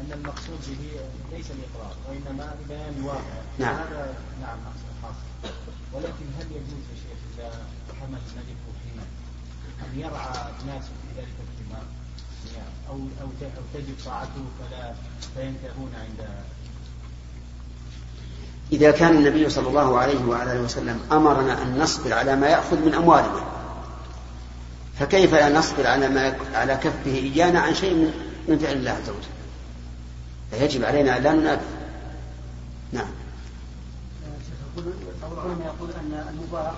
أن 0.00 0.12
المقصود 0.12 0.60
به 0.68 1.00
ليس 1.36 1.46
الإقرار 1.50 1.94
وإنما 2.08 2.54
بيان 2.68 2.94
الواقع 2.98 3.40
نعم. 3.58 3.74
هذا 3.74 4.14
نعم 4.40 4.58
حاصل. 5.02 5.54
ولكن 5.92 6.26
هل 6.38 6.46
يجوز 6.46 6.82
يا 6.90 6.96
شيخ 6.96 7.18
إذا 7.38 7.50
حمل 8.00 8.18
الملك 8.30 8.56
حمى 8.82 9.04
أن 9.86 10.00
يرعى 10.00 10.50
الناس 10.60 10.84
في 10.84 11.20
ذلك 11.20 11.53
أو 12.88 12.94
أو 12.94 13.28
تجب 13.74 13.94
طاعته 14.04 14.44
فلا 14.60 14.92
فينتهون 15.36 15.90
عند 16.00 16.28
إذا 18.72 18.90
كان 18.90 19.16
النبي 19.16 19.50
صلى 19.50 19.68
الله 19.68 19.98
عليه 19.98 20.24
وعلى 20.24 20.52
آله 20.52 20.60
وسلم 20.60 21.00
أمرنا 21.12 21.62
أن 21.62 21.78
نصبر 21.78 22.12
على 22.12 22.36
ما 22.36 22.46
يأخذ 22.46 22.76
من 22.76 22.94
أموالنا 22.94 23.44
فكيف 24.98 25.34
لا 25.34 25.58
نصبر 25.58 25.86
على 25.86 26.08
ما 26.08 26.36
على 26.54 26.76
كفه 26.76 27.10
إيانا 27.10 27.60
عن 27.60 27.74
شيء 27.74 27.94
من, 27.94 28.12
من 28.48 28.58
فعل 28.58 28.76
الله 28.76 28.90
عز 28.90 29.08
وجل؟ 29.08 29.34
فيجب 30.50 30.84
علينا 30.84 31.16
أن 31.16 31.22
لا 31.22 31.32
ننابه 31.32 31.62
نعم. 32.92 33.06
يقول 35.64 35.90
أن 36.00 36.26
المباح 36.30 36.72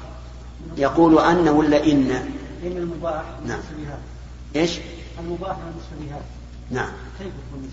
يقول 0.76 1.18
أن 1.18 1.48
ولا 1.48 1.84
إن؟ 1.84 2.10
إن 2.62 2.76
المباح 2.76 3.24
نعم. 3.46 3.60
إيش؟ 4.56 4.78
المباح 5.18 5.56
المشتبهات 5.56 6.22
نعم. 6.70 6.92
كيف 7.18 7.26
يكون 7.26 7.70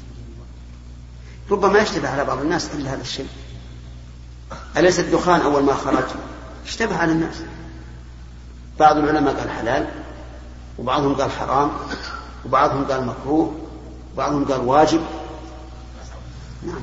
ربما 1.52 1.80
يشتبه 1.80 2.10
على 2.10 2.26
بعض 2.26 2.40
الناس 2.40 2.74
إلا 2.74 2.94
هذا 2.94 3.02
الشيء. 3.02 3.28
أليس 4.78 5.00
الدخان 5.00 5.42
أول 5.42 5.64
ما 5.64 5.74
خرج؟ 5.74 6.04
اشتبه 6.66 6.98
على 6.98 7.12
الناس. 7.12 7.36
بعض 8.80 8.98
العلماء 8.98 9.36
قال 9.36 9.50
حلال 9.50 9.88
وبعضهم 10.80 11.16
قال 11.16 11.32
حرام 11.32 11.72
وبعضهم 12.46 12.86
قال 12.86 13.06
مكروه 13.06 13.56
وبعضهم 14.14 14.46
قال 14.46 14.62
واجب. 14.62 15.02
نعم. 16.64 16.82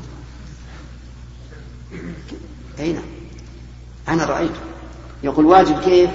أي 2.78 2.92
نعم 2.92 3.04
أنا 4.08 4.24
رأيته 4.24 4.60
يقول 5.22 5.46
واجب 5.46 5.80
كيف؟ 5.80 6.10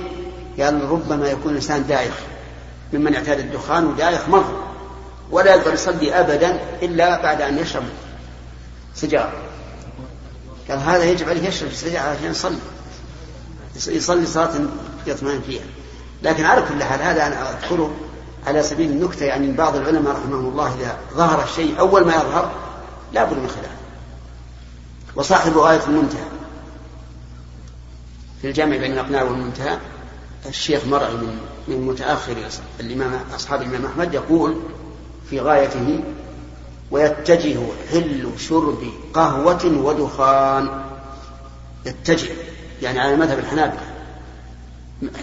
قال 0.60 0.90
ربما 0.90 1.28
يكون 1.28 1.52
الإنسان 1.52 1.88
دايخ. 1.88 2.35
ممن 2.94 3.16
اعتاد 3.16 3.40
الدخان 3.40 3.86
ودايخ 3.86 4.30
مرة 4.30 4.64
ولا 5.32 5.56
يقدر 5.56 5.74
يصلي 5.74 6.20
أبدا 6.20 6.60
إلا 6.82 7.22
بعد 7.22 7.42
أن 7.42 7.58
يشرب 7.58 7.84
سجارة. 8.96 9.34
قال 10.70 10.80
هذا 10.80 11.04
يجب 11.04 11.30
عليه 11.30 11.48
يشرب 11.48 11.72
سجارة 11.72 12.10
عشان 12.10 12.32
يصلي 12.32 12.58
يصلي 13.88 14.26
صلاة 14.26 14.52
يطمئن 15.08 15.42
فيها. 15.42 15.64
لكن 16.24 16.46
على 16.46 16.62
كل 16.62 16.84
حال 16.84 17.02
هذا 17.02 17.28
أنا 17.28 17.52
أذكره 17.52 17.92
على 18.48 18.64
سبيل 18.64 18.92
النكتة 18.92 19.26
يعني 19.26 19.52
بعض 19.52 19.76
العلماء 19.76 20.14
رحمهم 20.14 20.48
الله 20.48 20.76
إذا 20.76 20.98
ظهر 21.14 21.44
الشيء 21.44 21.80
أول 21.80 22.06
ما 22.06 22.14
يظهر 22.16 22.52
لا 23.14 23.24
بد 23.24 23.38
من 23.38 23.48
خلاف. 23.48 23.76
وصاحب 25.16 25.58
آية 25.58 25.84
المنتهى. 25.88 26.26
في 28.42 28.48
الجامع 28.48 28.78
بين 28.78 28.94
الأقناع 28.94 29.24
والمنتهى 29.24 29.78
الشيخ 30.46 30.86
مرعي 30.86 31.14
من 31.14 31.40
من 31.68 31.82
متأخر 31.82 32.36
الإمام 32.80 33.20
أصحاب 33.36 33.62
الإمام 33.62 33.86
أحمد 33.86 34.14
يقول 34.14 34.56
في 35.30 35.40
غايته 35.40 36.04
ويتجه 36.92 37.60
حل 37.92 38.30
شرب 38.38 38.84
قهوة 39.14 39.66
ودخان. 39.66 40.84
يتجه 41.86 42.30
يعني 42.82 43.00
على 43.00 43.16
مذهب 43.16 43.40
الحنابلة. 43.40 43.82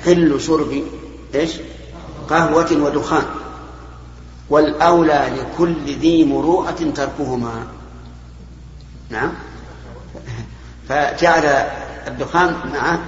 حل 0.05 0.41
شرب 0.41 0.83
إيش؟ 1.35 1.51
قهوة 2.31 2.73
ودخان. 2.73 3.25
والأولى 4.51 5.33
لكل 5.37 5.85
ذي 5.85 6.25
مروءة 6.25 6.93
تركهما. 6.95 7.67
نعم. 9.11 9.33
فجعل 10.89 11.45
الدخان 12.07 12.55
مع 12.73 12.99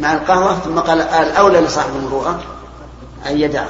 مع 0.00 0.12
القهوة 0.12 0.58
ثم 0.58 0.78
قال 0.78 1.00
الأولى 1.00 1.60
لصاحب 1.60 1.96
المروءة 1.96 2.44
أن 3.26 3.40
يدعه. 3.40 3.68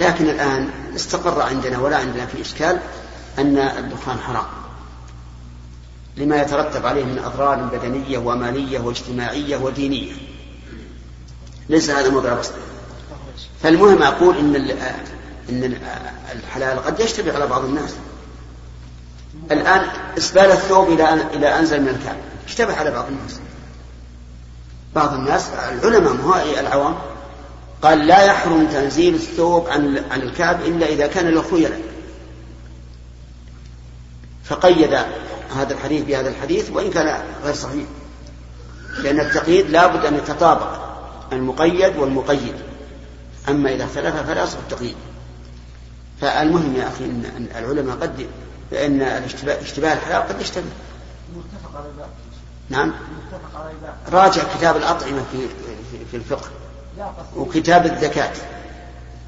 لكن 0.00 0.28
الآن 0.28 0.70
استقر 0.96 1.42
عندنا 1.42 1.78
ولا 1.78 1.96
عندنا 1.96 2.26
في 2.26 2.40
إشكال 2.40 2.80
أن 3.38 3.58
الدخان 3.58 4.18
حرام. 4.18 4.46
لما 6.16 6.42
يترتب 6.42 6.86
عليه 6.86 7.04
من 7.04 7.18
أضرار 7.18 7.56
بدنية 7.56 8.18
ومالية 8.18 8.80
واجتماعية 8.80 9.56
ودينية. 9.56 10.12
ليس 11.68 11.90
هذا 11.90 12.10
موضع 12.10 12.34
بسط 12.34 12.52
فالمهم 13.62 14.02
أقول 14.02 14.36
إن 14.38 14.56
إن 15.48 15.76
الحلال 16.32 16.84
قد 16.84 17.00
يشتبه 17.00 17.34
على 17.34 17.46
بعض 17.46 17.64
الناس. 17.64 17.94
الآن 19.50 19.86
إسبال 20.18 20.50
الثوب 20.50 20.88
إلى 20.88 21.14
إلى 21.14 21.58
أنزل 21.58 21.82
من 21.82 21.88
الكعب 21.88 22.16
اشتبه 22.46 22.76
على 22.76 22.90
بعض 22.90 23.06
الناس. 23.08 23.40
بعض 24.98 25.14
الناس 25.14 25.48
العلماء 25.50 26.12
مو 26.12 26.34
العوام 26.34 26.94
قال 27.82 28.06
لا 28.06 28.24
يحرم 28.24 28.66
تنزيل 28.66 29.14
الثوب 29.14 29.68
عن 29.68 30.04
عن 30.10 30.22
الكعب 30.22 30.60
إلا 30.60 30.86
إذا 30.86 31.06
كان 31.06 31.28
له 31.28 31.42
خيلاء 31.50 31.80
فقيد 34.44 34.94
هذا 35.56 35.74
الحديث 35.74 36.04
بهذا 36.04 36.28
الحديث 36.28 36.70
وإن 36.70 36.90
كان 36.90 37.24
غير 37.44 37.54
صحيح. 37.54 37.84
لأن 38.98 39.20
التقييد 39.20 39.70
لابد 39.70 40.04
أن 40.04 40.14
يتطابق 40.14 40.78
المقيد 41.32 41.96
والمقيد. 41.96 42.54
أما 43.48 43.74
إذا 43.74 43.84
اختلف 43.84 44.16
فلا 44.16 44.42
يصح 44.42 44.58
التقييد. 44.58 44.96
فالمهم 46.20 46.76
يا 46.76 46.88
أخي 46.88 47.04
ان 47.04 47.46
العلماء 47.56 47.96
قد 47.96 48.26
ان 48.72 49.02
اشتباه 49.48 49.92
الحلال 49.92 50.28
قد 50.28 50.40
يشتبه. 50.40 50.70
متفق 51.36 51.76
على 51.76 52.08
نعم. 52.70 52.92
راجع 54.12 54.42
كتاب 54.58 54.76
الأطعمة 54.76 55.24
في 55.32 55.48
في 56.10 56.16
الفقه 56.16 56.48
وكتاب 57.36 57.86
الزكاة 57.86 58.32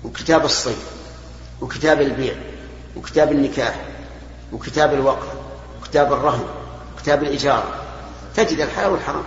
وكتاب 0.04 0.44
الصيد 0.44 0.76
وكتاب 1.60 2.00
البيع 2.00 2.34
وكتاب 2.96 3.32
النكاح 3.32 3.80
وكتاب 4.52 4.94
الوقف 4.94 5.28
وكتاب 5.80 6.12
الرهن 6.12 6.44
وكتاب 6.94 7.22
الإجارة. 7.22 7.74
تجد 8.36 8.60
الحلال 8.60 8.92
والحرام. 8.92 9.24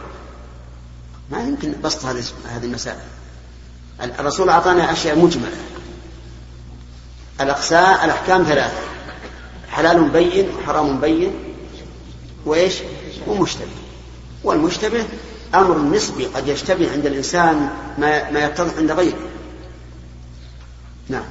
ما 1.31 1.43
يمكن 1.43 1.81
بسط 1.81 2.05
هذه 2.05 2.23
هذه 2.49 2.65
المسائل. 2.65 2.99
الرسول 4.01 4.49
أعطانا 4.49 4.91
أشياء 4.91 5.19
مجملة. 5.19 5.57
الأقساء 7.41 8.05
الأحكام 8.05 8.43
ثلاثة. 8.43 8.77
حلال 9.69 10.09
بين 10.09 10.55
وحرام 10.55 11.01
بين 11.01 11.33
وإيش؟ 12.45 12.73
ومشتبه 13.27 13.82
والمشتبه 14.43 15.05
أمر 15.55 15.79
نسبي 15.79 16.25
قد 16.25 16.47
يشتبه 16.47 16.91
عند 16.91 17.05
الإنسان 17.05 17.69
ما 17.97 18.31
ما 18.31 18.45
يتضح 18.45 18.77
عند 18.77 18.91
غيره. 18.91 19.29
نعم. 21.09 21.25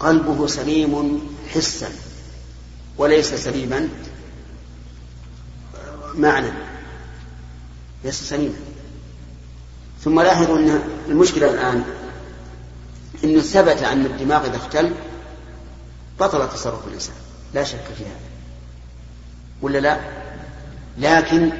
قلبه 0.00 0.46
سليم 0.46 1.20
حسا 1.48 1.88
وليس 2.98 3.34
سليما 3.34 3.88
معنى. 6.14 6.52
ليس 8.04 8.22
سليما. 8.22 8.73
ثم 10.04 10.20
لاحظوا 10.20 10.58
أن 10.58 10.82
المشكلة 11.08 11.50
الآن 11.50 11.84
أنه 13.24 13.40
ثبت 13.40 13.82
أن 13.82 14.06
الدماغ 14.06 14.46
إذا 14.46 14.56
اختل 14.56 14.92
بطل 16.20 16.48
تصرف 16.48 16.88
الإنسان 16.88 17.14
لا 17.54 17.64
شك 17.64 17.84
في 17.98 18.04
هذا. 18.04 18.20
ولا 19.62 19.78
لا؟ 19.78 20.00
لكن 20.98 21.52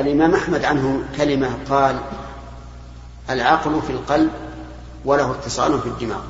الإمام 0.00 0.34
أحمد 0.34 0.64
عنه 0.64 1.02
كلمة 1.16 1.58
قال 1.70 2.00
العقل 3.30 3.82
في 3.82 3.90
القلب 3.90 4.30
وله 5.04 5.30
اتصال 5.30 5.80
في 5.80 5.86
الدماغ. 5.88 6.22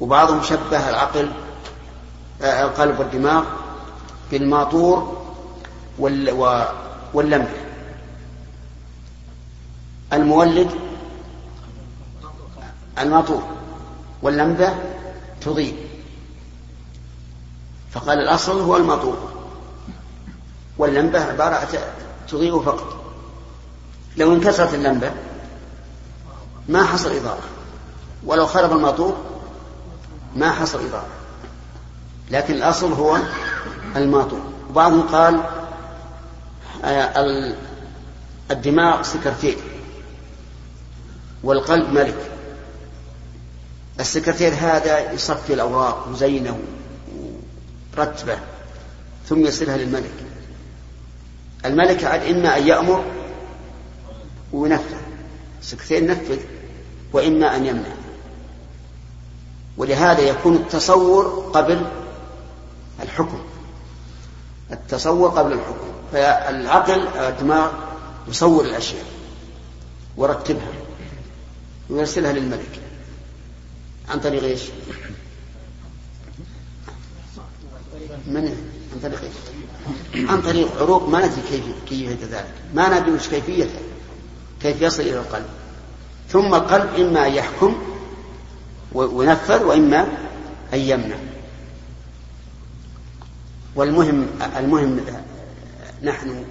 وبعضهم 0.00 0.42
شبه 0.42 0.88
العقل 0.88 1.30
آه، 2.42 2.64
القلب 2.64 2.98
والدماغ 2.98 3.44
بالماطور 4.30 5.22
واللمح. 7.14 7.67
المولد 10.12 10.70
الماطور 12.98 13.42
واللمبة 14.22 14.74
تضيء. 15.40 15.76
فقال 17.90 18.18
الأصل 18.18 18.60
هو 18.60 18.76
الماطور 18.76 19.32
واللمبة 20.78 21.24
عبارة 21.24 21.68
تضيء 22.28 22.62
فقط. 22.62 23.04
لو 24.16 24.32
انكسرت 24.32 24.74
اللمبة 24.74 25.12
ما 26.68 26.84
حصل 26.84 27.16
إضاءة. 27.16 27.42
ولو 28.26 28.46
خرب 28.46 28.72
الماطور 28.72 29.16
ما 30.36 30.50
حصل 30.50 30.86
إضاءة. 30.86 31.06
لكن 32.30 32.54
الأصل 32.54 32.92
هو 32.92 33.18
الماطور 33.96 34.40
وبعضهم 34.70 35.02
قال 35.02 35.40
آه، 36.84 37.54
الدماغ 38.50 39.02
سكرتير 39.02 39.58
والقلب 41.42 41.92
ملك. 41.92 42.30
السكرتير 44.00 44.52
هذا 44.54 45.12
يصفي 45.12 45.54
الأوراق 45.54 46.08
وزينه 46.08 46.58
ورتبه 47.96 48.38
ثم 49.28 49.44
يرسلها 49.44 49.76
للملك. 49.76 50.14
الملك 51.64 52.04
عاد 52.04 52.22
إما 52.22 52.56
أن 52.56 52.66
يأمر 52.66 53.04
وينفذ. 54.52 54.96
سكتين 55.62 56.06
نفذ 56.06 56.38
وإما 57.12 57.56
أن 57.56 57.66
يمنع. 57.66 57.94
ولهذا 59.76 60.20
يكون 60.20 60.54
التصور 60.54 61.50
قبل 61.54 61.86
الحكم. 63.02 63.40
التصور 64.72 65.28
قبل 65.28 65.52
الحكم. 65.52 65.88
فالعقل 66.12 67.06
الدماغ 67.08 67.70
يصور 68.28 68.64
الأشياء 68.64 69.04
ورتبها. 70.16 70.72
ويرسلها 71.90 72.32
للملك. 72.32 72.80
عن 74.08 74.20
طريق 74.20 74.44
إيش؟ 74.44 74.62
من؟ 78.26 78.56
عن 78.92 79.00
طريق 79.02 79.20
إيش؟ 79.22 80.28
عن 80.30 80.42
طريق 80.42 80.82
عروق. 80.82 81.08
ما 81.08 81.26
ندري 81.26 81.42
كيف 81.50 81.64
كيفية 81.88 82.26
ذلك. 82.30 82.54
ما 82.74 82.98
ندري 82.98 83.12
وش 83.12 83.28
كيفيته 83.28 83.80
كيف 84.62 84.82
يصل 84.82 85.02
إلى 85.02 85.18
القلب. 85.18 85.46
ثم 86.28 86.54
القلب 86.54 86.94
إما 86.94 87.26
أن 87.26 87.32
يحكم 87.32 87.82
وينفذ 88.92 89.64
وإما 89.64 90.00
أن 90.74 90.78
يمنع. 90.78 91.16
والمهم 93.74 94.26
المهم 94.56 95.00
نحن 96.02 96.44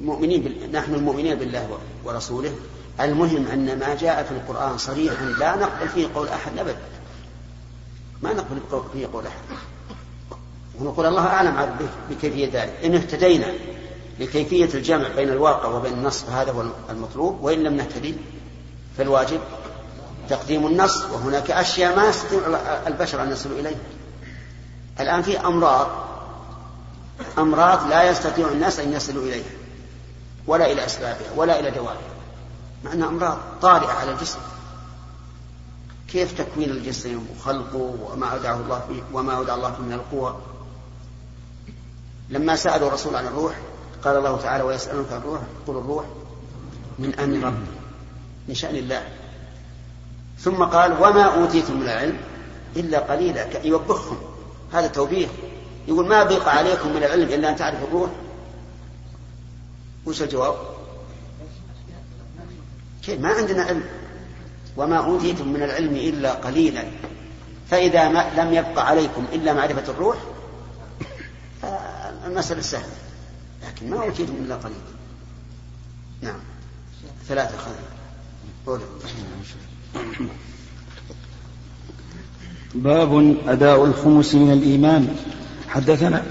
مؤمنين. 0.00 0.70
نحن 0.72 0.94
المؤمنين 0.94 1.38
بالله 1.38 1.78
ورسوله. 2.04 2.54
المهم 3.00 3.46
أن 3.46 3.78
ما 3.78 3.94
جاء 3.94 4.22
في 4.22 4.30
القرآن 4.30 4.78
صريحا 4.78 5.24
لا 5.24 5.56
نقبل 5.56 5.88
فيه 5.88 6.08
قول 6.14 6.28
أحد 6.28 6.58
أبدا. 6.58 6.78
ما 8.22 8.32
نقبل 8.32 8.60
فيه 8.92 9.06
قول 9.12 9.26
أحد. 9.26 9.58
ونقول 10.80 11.06
الله 11.06 11.26
أعلم 11.26 11.76
بكيفية 12.10 12.46
ذلك. 12.52 12.74
إن 12.84 12.94
اهتدينا 12.94 13.46
لكيفية 14.18 14.74
الجمع 14.74 15.08
بين 15.16 15.28
الواقع 15.28 15.68
وبين 15.68 15.92
النص 15.92 16.22
فهذا 16.22 16.52
هو 16.52 16.64
المطلوب. 16.90 17.42
وإن 17.42 17.62
لم 17.62 17.76
نهتدي 17.76 18.14
فالواجب 18.98 19.40
تقديم 20.28 20.66
النص. 20.66 21.04
وهناك 21.04 21.50
أشياء 21.50 21.96
ما 21.96 22.08
يستطيع 22.08 22.40
البشر 22.86 23.22
أن 23.22 23.32
يصلوا 23.32 23.60
إليها. 23.60 23.78
الآن 25.00 25.22
في 25.22 25.38
أمراض 25.38 25.90
أمراض 27.38 27.88
لا 27.88 28.10
يستطيع 28.10 28.48
الناس 28.48 28.80
أن 28.80 28.92
يصلوا 28.92 29.22
إليها 29.22 29.50
ولا 30.46 30.72
إلى 30.72 30.86
أسبابها 30.86 31.32
ولا 31.36 31.60
إلى 31.60 31.70
دوائها. 31.70 32.19
مع 32.84 32.92
أنها 32.92 33.08
أمراض 33.08 33.38
طارئة 33.62 33.92
على 33.92 34.12
الجسم. 34.12 34.38
كيف 36.08 36.38
تكوين 36.38 36.70
الجسم 36.70 37.26
وخلقه 37.36 37.94
وما 38.12 38.26
أودعه 38.26 38.54
الله 38.54 38.80
فيه 38.88 39.02
وما 39.12 39.36
أودع 39.36 39.54
الله 39.54 39.72
فيه 39.72 39.82
من 39.82 39.92
القوى 39.92 40.36
لما 42.30 42.56
سألوا 42.56 42.88
الرسول 42.88 43.16
عن 43.16 43.26
الروح 43.26 43.54
قال 44.04 44.16
الله 44.16 44.36
تعالى 44.36 44.64
ويسألونك 44.64 45.12
عن 45.12 45.18
الروح 45.18 45.40
قل 45.66 45.76
الروح 45.76 46.04
من 46.98 47.14
أمر 47.18 47.46
ربي 47.46 47.66
من 48.48 48.54
شأن 48.54 48.76
الله. 48.76 49.08
ثم 50.38 50.64
قال 50.64 50.92
وما 50.92 51.22
أوتيتم 51.22 51.76
من 51.76 51.82
العلم 51.82 52.16
إلا 52.76 52.98
قليلا. 52.98 53.66
يوبخهم. 53.66 54.18
هذا 54.72 54.86
توبيخ. 54.86 55.30
يقول 55.88 56.08
ما 56.08 56.24
بقى 56.24 56.56
عليكم 56.56 56.90
من 56.90 56.96
العلم 56.96 57.28
إلا 57.28 57.50
أن 57.50 57.56
تعرفوا 57.56 57.86
الروح. 57.86 58.10
وش 60.06 60.22
الجواب؟ 60.22 60.54
ما 63.08 63.28
عندنا 63.28 63.62
علم. 63.62 63.82
وما 64.76 64.96
أوتيتم 64.96 65.48
من 65.48 65.62
العلم 65.62 65.94
إلا 65.96 66.32
قليلا. 66.32 66.84
فإذا 67.70 68.08
ما 68.08 68.30
لم 68.36 68.54
يبقى 68.54 68.88
عليكم 68.88 69.26
إلا 69.32 69.52
معرفة 69.52 69.92
الروح 69.92 70.16
فالمسألة 71.62 72.60
سهلة. 72.60 72.92
لكن 73.66 73.90
ما 73.90 74.02
أوتيتم 74.02 74.32
إلا 74.44 74.54
قليلا. 74.54 74.80
نعم. 76.22 76.40
ثلاثة 77.28 77.56
خذ 77.58 77.70
باب 82.74 83.36
أداء 83.46 83.84
الخمس 83.84 84.34
من 84.34 84.52
الإيمان. 84.52 85.16
حدثنا 85.68 86.24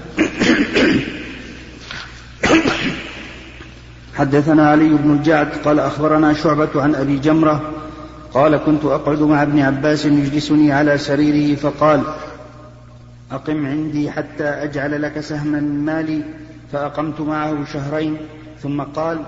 حدثنا 4.20 4.70
علي 4.70 4.88
بن 4.88 5.10
الجعد 5.10 5.48
قال 5.64 5.80
أخبرنا 5.80 6.32
شعبة 6.32 6.82
عن 6.82 6.94
أبي 6.94 7.18
جمرة 7.18 7.70
قال 8.34 8.56
كنت 8.56 8.84
أقعد 8.84 9.22
مع 9.22 9.42
ابن 9.42 9.60
عباس 9.60 10.04
يجلسني 10.04 10.72
على 10.72 10.98
سريره 10.98 11.56
فقال 11.56 12.02
أقم 13.32 13.66
عندي 13.66 14.10
حتى 14.10 14.44
أجعل 14.44 15.02
لك 15.02 15.20
سهما 15.20 15.60
مالي 15.60 16.22
فأقمت 16.72 17.20
معه 17.20 17.64
شهرين 17.64 18.16
ثم 18.62 18.82
قال 18.82 19.18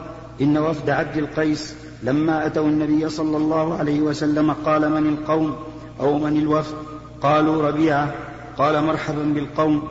إن 0.41 0.59
وفد 0.59 0.91
عبد 0.91 1.17
القيس 1.17 1.75
لما 2.03 2.47
أتوا 2.47 2.69
النبي 2.69 3.09
صلى 3.09 3.37
الله 3.37 3.79
عليه 3.79 4.01
وسلم 4.01 4.53
قال 4.53 4.91
من 4.91 5.07
القوم 5.07 5.57
أو 6.01 6.19
من 6.19 6.37
الوفد؟ 6.37 6.75
قالوا 7.23 7.69
ربيعة. 7.69 8.15
قال 8.59 8.85
مرحبا 8.85 9.23
بالقوم 9.23 9.89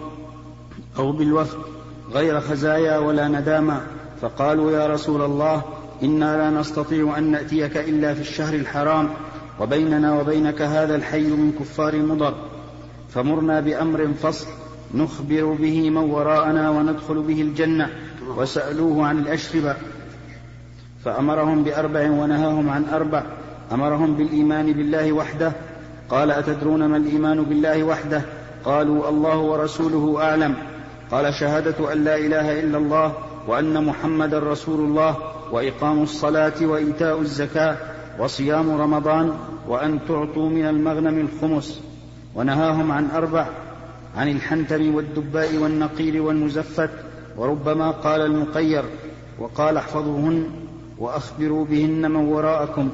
أو 0.98 1.12
بالوفد 1.12 1.58
غير 2.14 2.40
خزايا 2.40 2.98
ولا 2.98 3.28
ندامة. 3.28 3.82
فقالوا 4.22 4.72
يا 4.72 4.88
رسول 4.88 5.22
الله 5.22 5.62
إنا 6.04 6.38
لا 6.38 6.60
نستطيع 6.60 7.18
أن 7.18 7.32
نأتيك 7.32 7.78
إلا 7.78 8.14
في 8.14 8.22
الشهر 8.22 8.54
الحرام 8.54 9.10
وبيننا 9.60 10.20
وبينك 10.20 10.62
هذا 10.62 10.96
الحي 10.96 11.28
من 11.28 11.52
كفار 11.60 11.96
مضر 11.96 12.36
فمرنا 13.10 13.60
بأمر 13.60 14.08
فصل 14.24 14.48
نخبر 14.94 15.46
به 15.46 15.90
من 15.90 15.98
وراءنا 15.98 16.70
وندخل 16.70 17.22
به 17.22 17.42
الجنة 17.42 17.90
وسألوه 18.38 19.08
عن 19.08 19.20
الأشربة. 19.20 19.76
فأمرهم 21.06 21.64
بأربع 21.64 22.10
ونهاهم 22.10 22.70
عن 22.70 22.86
أربع. 22.86 23.24
أمرهم 23.72 24.16
بالإيمان 24.16 24.74
بالله 24.74 25.12
وحده. 25.12 25.52
قال 26.10 26.32
أتدرون 26.32 26.86
ما 26.86 26.98
الإيمان 26.98 27.44
بالله 27.44 27.84
وحده؟ 27.84 28.22
قالوا 28.66 29.10
الله 29.10 29.38
ورسوله 29.38 30.24
أعلم. 30.24 30.56
قال 31.12 31.34
شهادة 31.34 31.94
أن 31.94 32.04
لا 32.04 32.18
إله 32.18 32.60
إلا 32.60 32.78
الله 32.78 33.14
وأن 33.48 33.86
محمدا 33.86 34.40
رسول 34.40 34.80
الله 34.80 35.18
وإقام 35.52 36.04
الصلاة 36.04 36.66
وإيتاء 36.66 37.22
الزكاة 37.22 37.78
وصيام 38.20 38.82
رمضان 38.82 39.38
وأن 39.68 40.00
تعطوا 40.08 40.50
من 40.50 40.66
المغنم 40.66 41.20
الخمس. 41.20 41.82
ونهاهم 42.36 42.92
عن 42.92 43.10
أربع 43.10 43.48
عن 44.16 44.28
الحنتم 44.28 44.96
والدباء 44.96 45.56
والنقير 45.56 46.22
والمزفت 46.22 46.90
وربما 47.38 47.92
قال 47.92 48.22
المقير 48.22 48.84
وقال 49.40 49.78
احفظوهن 49.78 50.50
وأخبروا 50.98 51.66
بهن 51.66 52.12
من 52.12 52.16
وراءكم. 52.16 52.90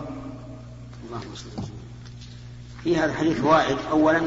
في 2.84 2.98
هذا 2.98 3.06
الحديث 3.06 3.42
فوائد 3.42 3.78
أولا 3.92 4.22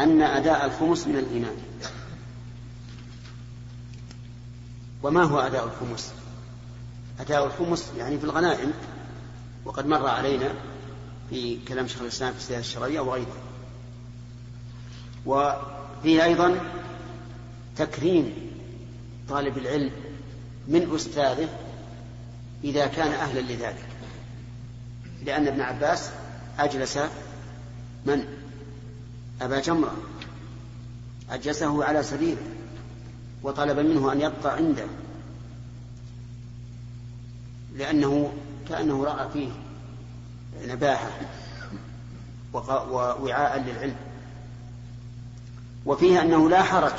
أن 0.00 0.22
أداء 0.22 0.66
الخمس 0.66 1.06
من 1.06 1.16
الإيمان. 1.16 1.56
وما 5.02 5.24
هو 5.24 5.38
أداء 5.40 5.64
الخمس؟ 5.64 6.12
أداء 7.20 7.46
الخمس 7.46 7.90
يعني 7.98 8.18
في 8.18 8.24
الغنائم 8.24 8.72
وقد 9.64 9.86
مر 9.86 10.06
علينا 10.06 10.54
في 11.30 11.58
كلام 11.68 11.86
شيخ 11.86 12.00
الإسلام 12.02 12.32
في 12.32 12.38
السياسة 12.38 12.60
الشرعية 12.60 13.00
وغيره 13.00 13.36
وفيه 15.26 16.24
أيضا 16.24 16.60
تكريم 17.76 18.32
طالب 19.28 19.58
العلم 19.58 19.90
من 20.68 20.94
أستاذه 20.94 21.48
إذا 22.64 22.86
كان 22.86 23.12
أهلا 23.12 23.40
لذلك. 23.40 23.88
لأن 25.24 25.46
ابن 25.46 25.60
عباس 25.60 26.10
أجلس 26.58 26.98
من؟ 28.06 28.24
أبا 29.42 29.60
جمرة. 29.60 29.96
أجلسه 31.30 31.84
على 31.84 32.02
سريره 32.02 32.57
وطلب 33.42 33.78
منه 33.78 34.12
أن 34.12 34.20
يبقى 34.20 34.56
عنده 34.56 34.86
لأنه 37.76 38.32
كأنه 38.68 39.04
رأى 39.04 39.28
فيه 39.32 39.48
نباحة 40.66 41.10
ووعاء 42.54 43.60
للعلم. 43.60 43.96
وفيه 45.86 46.22
أنه 46.22 46.50
لا 46.50 46.62
حرج 46.62 46.92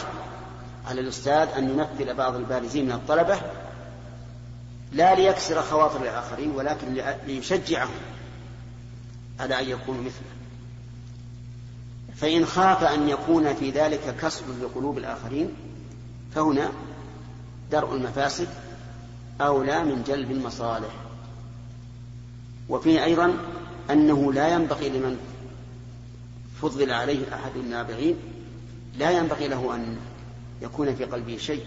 على 0.88 1.02
الأستاذ 1.02 1.48
أن 1.58 1.70
يمثل 1.70 2.14
بعض 2.14 2.36
البارزين 2.36 2.86
من 2.86 2.92
الطلبة 2.92 3.42
لا 4.92 5.16
ليكسر 5.16 5.62
خواطر 5.62 6.02
الآخرين 6.02 6.52
ولكن 6.52 7.04
ليشجعهم 7.28 8.00
على 9.40 9.60
أن 9.60 9.70
يكونوا 9.70 10.02
مثله. 10.02 10.40
فإن 12.16 12.46
خاف 12.46 12.84
أن 12.84 13.10
يكون 13.10 13.54
في 13.54 13.72
ذلك 13.72 14.16
كسر 14.22 14.46
لقلوب 14.62 14.98
الآخرين 14.98 15.50
فهنا 16.36 16.72
درء 17.72 17.96
المفاسد 17.96 18.48
أولى 19.42 19.84
من 19.84 20.04
جلب 20.08 20.32
المصالح. 20.32 20.94
وفيه 22.70 23.04
أيضا 23.04 23.34
أنه 23.90 24.34
لا 24.34 24.54
ينبغي 24.54 24.90
لمن 24.90 25.18
فضل 26.62 26.92
عليه 26.92 27.34
أحد 27.34 27.56
النابغين 27.56 28.16
لا 28.98 29.12
ينبغي 29.12 29.48
له 29.48 29.76
أن 29.76 29.98
يكون 30.62 30.96
في 30.96 31.06
قلبه 31.06 31.38
شيء 31.38 31.64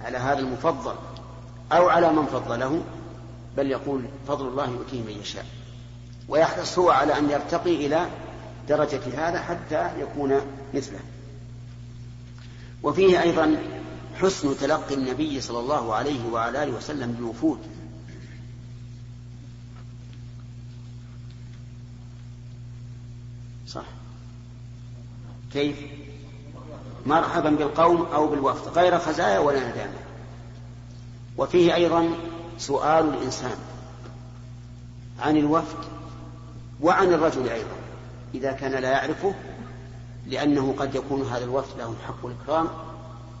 على 0.00 0.18
هذا 0.18 0.38
المفضل 0.38 0.94
أو 1.72 1.88
على 1.88 2.12
من 2.12 2.26
فضله 2.26 2.82
بل 3.56 3.70
يقول 3.70 4.02
فضل 4.28 4.48
الله 4.48 4.70
يؤتيه 4.70 5.02
من 5.02 5.20
يشاء. 5.20 5.46
ويحرص 6.28 6.78
هو 6.78 6.90
على 6.90 7.18
أن 7.18 7.30
يرتقي 7.30 7.86
إلى 7.86 8.06
درجة 8.68 9.28
هذا 9.28 9.40
حتى 9.40 9.90
يكون 10.00 10.40
مثله. 10.74 11.00
وفيه 12.82 13.22
أيضا 13.22 13.56
حسن 14.20 14.56
تلقي 14.56 14.94
النبي 14.94 15.40
صلى 15.40 15.60
الله 15.60 15.94
عليه 15.94 16.28
وعلى 16.32 16.62
آله 16.62 16.72
وسلم 16.72 17.12
بالوفود. 17.12 17.58
صح. 23.68 23.84
كيف؟ 25.52 25.76
مرحبا 27.06 27.50
بالقوم 27.50 28.02
أو 28.02 28.26
بالوفد 28.26 28.78
غير 28.78 28.98
خزايا 28.98 29.38
ولا 29.38 29.70
ندامة. 29.70 29.98
وفيه 31.38 31.74
أيضا 31.74 32.10
سؤال 32.58 33.08
الإنسان 33.08 33.56
عن 35.20 35.36
الوفد 35.36 35.78
وعن 36.80 37.12
الرجل 37.12 37.48
أيضا 37.48 37.76
إذا 38.34 38.52
كان 38.52 38.82
لا 38.82 38.90
يعرفه 38.90 39.34
لأنه 40.26 40.74
قد 40.78 40.94
يكون 40.94 41.22
هذا 41.22 41.44
الوفد 41.44 41.78
له 41.78 41.94
حق 42.06 42.26
الإكرام 42.26 42.68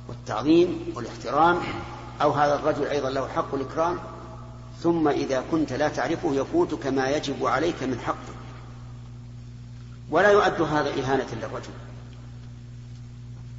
والتعظيم 0.08 0.92
والاحترام 0.94 1.58
أو 2.22 2.30
هذا 2.30 2.54
الرجل 2.54 2.86
أيضا 2.86 3.10
له 3.10 3.28
حق 3.28 3.54
الإكرام. 3.54 3.98
ثم 4.82 5.08
إذا 5.08 5.44
كنت 5.50 5.72
لا 5.72 5.88
تعرفه 5.88 6.34
يفوتك 6.34 6.86
ما 6.86 7.10
يجب 7.10 7.46
عليك 7.46 7.82
من 7.82 8.00
حقه. 8.00 8.34
ولا 10.10 10.30
يؤد 10.30 10.62
هذا 10.62 10.90
إهانة 10.90 11.26
للرجل. 11.32 11.72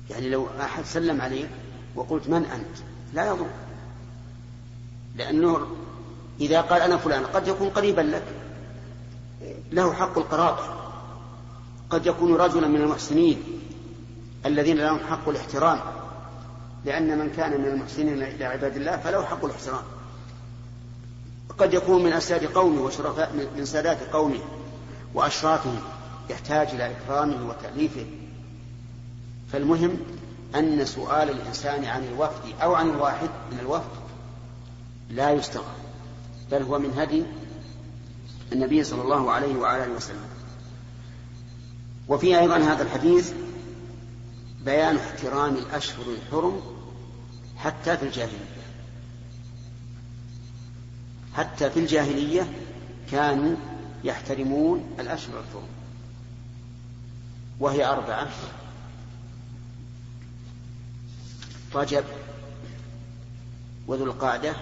يعني 0.09 0.29
لو 0.29 0.47
أحد 0.61 0.85
سلم 0.85 1.21
عليك 1.21 1.49
وقلت 1.95 2.29
من 2.29 2.45
أنت؟ 2.45 2.77
لا 3.13 3.27
يضر. 3.27 3.49
لأنه 5.15 5.67
إذا 6.39 6.61
قال 6.61 6.81
أنا 6.81 6.97
فلان 6.97 7.25
قد 7.25 7.47
يكون 7.47 7.69
قريبا 7.69 8.01
لك. 8.01 8.23
له 9.71 9.93
حق 9.93 10.17
القرابة 10.17 10.82
قد 11.93 12.05
يكون 12.05 12.35
رجلا 12.35 12.67
من 12.67 12.81
المحسنين 12.81 13.43
الذين 14.45 14.77
لهم 14.77 14.99
حق 14.99 15.29
الاحترام 15.29 15.79
لأن 16.85 17.17
من 17.17 17.29
كان 17.29 17.61
من 17.61 17.67
المحسنين 17.67 18.23
إلى 18.23 18.45
عباد 18.45 18.75
الله 18.75 18.97
فله 18.97 19.25
حق 19.25 19.45
الاحترام. 19.45 19.83
قد 21.57 21.73
يكون 21.73 22.03
من 22.03 22.13
أسياد 22.13 22.45
قومه 22.45 22.81
وشرفاء 22.81 23.49
من 23.57 23.65
سادات 23.65 24.13
قومه 24.13 24.39
وأشرافه 25.13 25.73
يحتاج 26.29 26.67
إلى 26.67 26.91
إكرامه 26.91 27.49
وتأليفه. 27.49 28.05
فالمهم 29.51 29.97
أن 30.55 30.85
سؤال 30.85 31.29
الإنسان 31.29 31.85
عن 31.85 32.03
الوفد 32.03 32.61
أو 32.61 32.75
عن 32.75 32.89
الواحد 32.89 33.29
من 33.51 33.59
الوفد 33.59 33.91
لا 35.09 35.31
يستغرب 35.31 35.65
بل 36.51 36.63
هو 36.63 36.79
من 36.79 36.93
هدي 36.97 37.23
النبي 38.51 38.83
صلى 38.83 39.01
الله 39.01 39.31
عليه 39.31 39.55
وعلى 39.55 39.87
وسلم. 39.91 40.32
وفي 42.07 42.39
أيضا 42.39 42.57
هذا 42.57 42.83
الحديث 42.83 43.33
بيان 44.65 44.97
احترام 44.97 45.55
الأشهر 45.55 46.05
الحرم 46.07 46.61
حتى 47.57 47.97
في 47.97 48.05
الجاهلية. 48.05 48.63
حتى 51.33 51.69
في 51.69 51.79
الجاهلية 51.79 52.53
كانوا 53.11 53.55
يحترمون 54.03 54.95
الأشهر 54.99 55.39
الحرم. 55.39 55.67
وهي 57.59 57.85
أربعة. 57.85 58.29
رجب 61.75 62.03
وذو 63.87 64.05
القعدة 64.05 64.55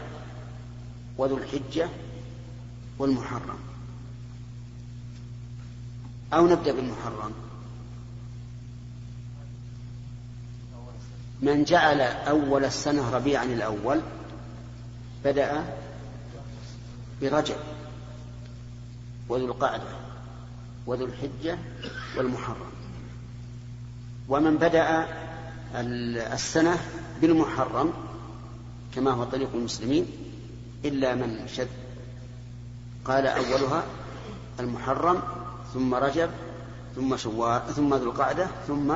وذو 1.17 1.37
الحجة 1.37 1.89
والمحرم. 2.99 3.70
أو 6.33 6.47
نبدأ 6.47 6.71
بالمحرم. 6.71 7.31
من 11.41 11.63
جعل 11.63 12.01
أول 12.01 12.65
السنة 12.65 13.09
ربيعا 13.09 13.43
الأول 13.43 14.01
بدأ 15.25 15.65
برجب 17.21 17.55
وذو 19.29 19.45
القعدة 19.45 19.89
وذو 20.85 21.05
الحجة 21.05 21.57
والمحرم. 22.17 22.71
ومن 24.29 24.57
بدأ 24.57 25.07
السنة 26.33 26.77
بالمحرم 27.21 27.93
كما 28.95 29.11
هو 29.11 29.23
طريق 29.23 29.49
المسلمين 29.53 30.05
إلا 30.85 31.15
من 31.15 31.47
شذ 31.47 31.67
قال 33.05 33.27
أولها 33.27 33.83
المحرم 34.59 35.21
ثم 35.73 35.93
رجب 35.93 36.29
ثم 36.95 37.17
شوال 37.17 37.61
ثم 37.75 37.93
ذو 37.93 38.11
القعدة 38.11 38.47
ثم 38.67 38.93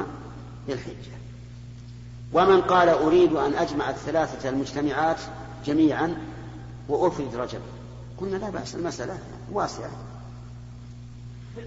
ذي 0.68 0.74
الحجة. 0.74 1.16
ومن 2.34 2.62
قال 2.62 2.90
أريد 2.90 3.34
أن 3.34 3.54
أجمع 3.54 3.90
الثلاثة 3.90 4.50
المجتمعات 4.50 5.18
جميعا 5.66 6.18
وأفرد 6.88 7.36
رجب. 7.36 7.62
قلنا 8.18 8.38
لا 8.38 8.50
بأس 8.50 8.76
المسألة 8.76 9.18
واسعة. 9.52 9.90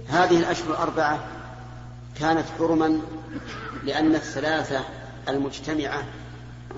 هذه 0.08 0.38
الأشهر 0.38 0.70
الأربعة 0.70 1.26
كانت 2.18 2.44
حرما 2.58 3.00
لأن 3.84 4.14
الثلاثة 4.14 4.80
المجتمعة 5.28 6.04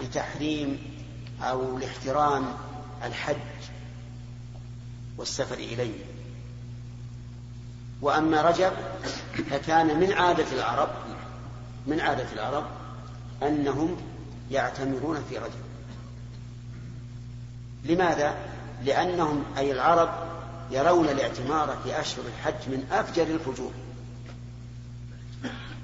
لتحريم 0.02 0.78
أو 1.42 1.78
لاحترام 1.78 2.44
الحج 3.04 3.36
والسفر 5.18 5.54
إليه. 5.54 6.09
وأما 8.03 8.42
رجب 8.42 8.72
فكان 9.51 10.01
من 10.01 10.12
عادة 10.12 10.53
العرب 10.53 10.88
من 11.86 12.01
عادة 12.01 12.32
العرب 12.32 12.64
أنهم 13.42 13.96
يعتمرون 14.51 15.24
في 15.28 15.38
رجب 15.38 15.70
لماذا؟ 17.84 18.34
لأنهم 18.84 19.44
أي 19.59 19.72
العرب 19.72 20.11
يرون 20.70 21.09
الاعتمار 21.09 21.76
في 21.84 22.01
أشهر 22.01 22.24
الحج 22.26 22.68
من 22.68 22.86
أفجر 22.92 23.22
الفجور 23.22 23.72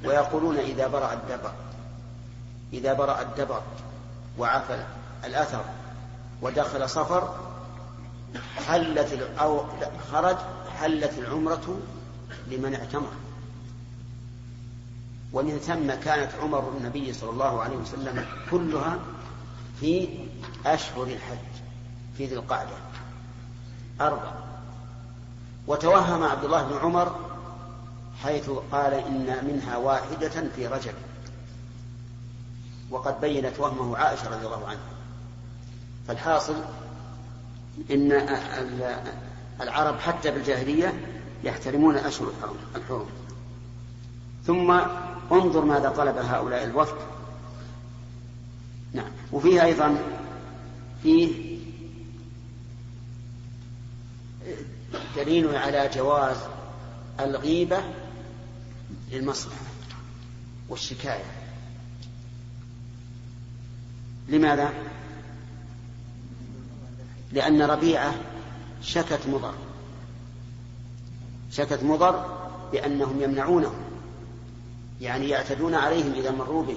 ويقولون 0.04 0.56
إذا 0.56 0.86
برأ 0.86 1.12
الدبر 1.12 1.52
إذا 2.72 2.92
برأ 2.92 3.20
الدبر 3.20 3.62
وعفى 4.38 4.84
الأثر 5.24 5.64
ودخل 6.42 6.88
صفر 6.88 7.34
حلت 8.68 9.30
أو 9.40 9.64
خرج 10.12 10.36
حلت 10.80 11.18
العمرة 11.18 11.78
لمن 12.50 12.74
اعتمر. 12.74 13.12
ومن 15.32 15.58
ثم 15.58 15.94
كانت 16.04 16.32
عمر 16.42 16.72
النبي 16.78 17.12
صلى 17.12 17.30
الله 17.30 17.62
عليه 17.62 17.76
وسلم 17.76 18.26
كلها 18.50 18.98
في 19.80 20.08
أشهر 20.66 21.02
الحج 21.02 21.38
في 22.18 22.26
ذي 22.26 22.34
القعدة. 22.34 22.76
أربع. 24.00 24.32
وتوهم 25.66 26.22
عبد 26.22 26.44
الله 26.44 26.62
بن 26.62 26.76
عمر 26.76 27.20
حيث 28.22 28.50
قال 28.72 28.94
إن 28.94 29.44
منها 29.46 29.76
واحدة 29.76 30.48
في 30.56 30.66
رجب. 30.66 30.94
وقد 32.90 33.20
بينت 33.20 33.60
وهمه 33.60 33.96
عائشة 33.96 34.28
رضي 34.28 34.46
الله 34.46 34.68
عنها. 34.68 34.80
فالحاصل 36.08 36.54
إن 37.90 38.12
العرب 39.60 39.98
حتى 39.98 40.30
بالجاهلية 40.30 41.15
يحترمون 41.44 41.96
اشهر 41.96 42.32
الحرم 42.76 43.06
ثم 44.46 44.70
انظر 45.32 45.64
ماذا 45.64 45.88
طلب 45.88 46.16
هؤلاء 46.16 46.64
الوفد. 46.64 46.96
نعم. 48.92 49.10
وفيه 49.32 49.64
أيضا 49.64 49.98
فيه 51.02 51.56
دليل 55.16 55.56
على 55.56 55.90
جواز 55.94 56.36
الغيبة 57.20 57.80
للمصلحة 59.12 59.56
والشكاية. 60.68 61.24
لماذا؟ 64.28 64.72
لأن 67.32 67.62
ربيعة 67.62 68.14
شكت 68.82 69.20
مضر. 69.28 69.65
شكت 71.50 71.82
مضر 71.82 72.24
بأنهم 72.72 73.22
يمنعونهم 73.22 73.74
يعني 75.00 75.28
يعتدون 75.28 75.74
عليهم 75.74 76.12
إذا 76.12 76.30
مروا 76.30 76.62
به 76.62 76.76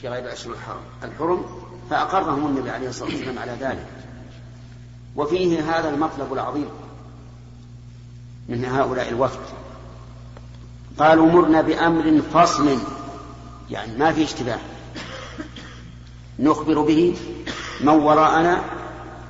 في 0.00 0.08
غير 0.08 0.24
الأشهر 0.24 0.54
الحرم 1.04 1.44
فأقرهم 1.90 2.46
النبي 2.46 2.70
عليه 2.70 2.88
الصلاة 2.88 3.10
والسلام 3.10 3.38
على 3.38 3.52
ذلك. 3.60 3.86
وفيه 5.16 5.60
هذا 5.60 5.90
المطلب 5.90 6.32
العظيم 6.32 6.68
من 8.48 8.64
هؤلاء 8.64 9.08
الوفد. 9.08 9.40
قالوا 10.98 11.26
مرنا 11.26 11.60
بأمر 11.60 12.22
فصل 12.34 12.78
يعني 13.70 13.96
ما 13.96 14.12
في 14.12 14.24
اشتباه. 14.24 14.58
نخبر 16.38 16.82
به 16.82 17.16
من 17.80 17.88
وراءنا 17.88 18.64